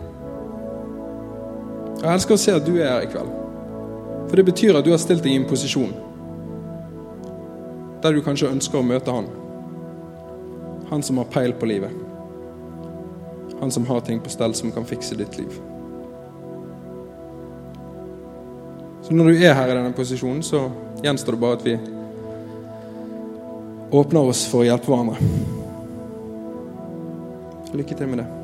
Jeg 2.00 2.14
elsker 2.14 2.36
å 2.36 2.40
se 2.40 2.54
at 2.56 2.64
du 2.64 2.78
er 2.78 2.94
her 2.94 3.04
i 3.04 3.10
kveld. 3.12 3.34
For 4.30 4.38
det 4.38 4.46
betyr 4.46 4.78
at 4.78 4.86
du 4.86 4.92
har 4.94 5.00
stilt 5.02 5.24
deg 5.24 5.34
i 5.34 5.40
en 5.40 5.48
posisjon 5.50 5.92
der 8.00 8.14
du 8.16 8.22
kanskje 8.24 8.48
ønsker 8.48 8.80
å 8.80 8.86
møte 8.86 9.12
han. 9.12 9.26
Han 10.88 11.02
som 11.04 11.18
har 11.20 11.26
peil 11.28 11.52
på 11.52 11.68
livet. 11.68 11.92
Han 13.60 13.68
som 13.74 13.84
har 13.90 14.00
ting 14.06 14.22
på 14.24 14.32
stell 14.32 14.54
som 14.56 14.72
kan 14.72 14.86
fikse 14.88 15.18
ditt 15.20 15.36
liv. 15.36 15.58
Så 19.10 19.16
når 19.16 19.24
du 19.26 19.40
er 19.42 19.56
her 19.58 19.66
i 19.66 19.74
denne 19.74 19.90
posisjonen, 19.90 20.38
så 20.46 20.68
gjenstår 21.02 21.34
det 21.34 21.40
bare 21.42 21.56
at 21.56 21.64
vi 21.66 21.72
åpner 23.98 24.30
oss 24.30 24.44
for 24.46 24.62
å 24.62 24.68
hjelpe 24.68 24.86
hverandre. 24.86 25.18
Lykke 27.74 27.98
til 27.98 28.12
med 28.12 28.22
det. 28.22 28.39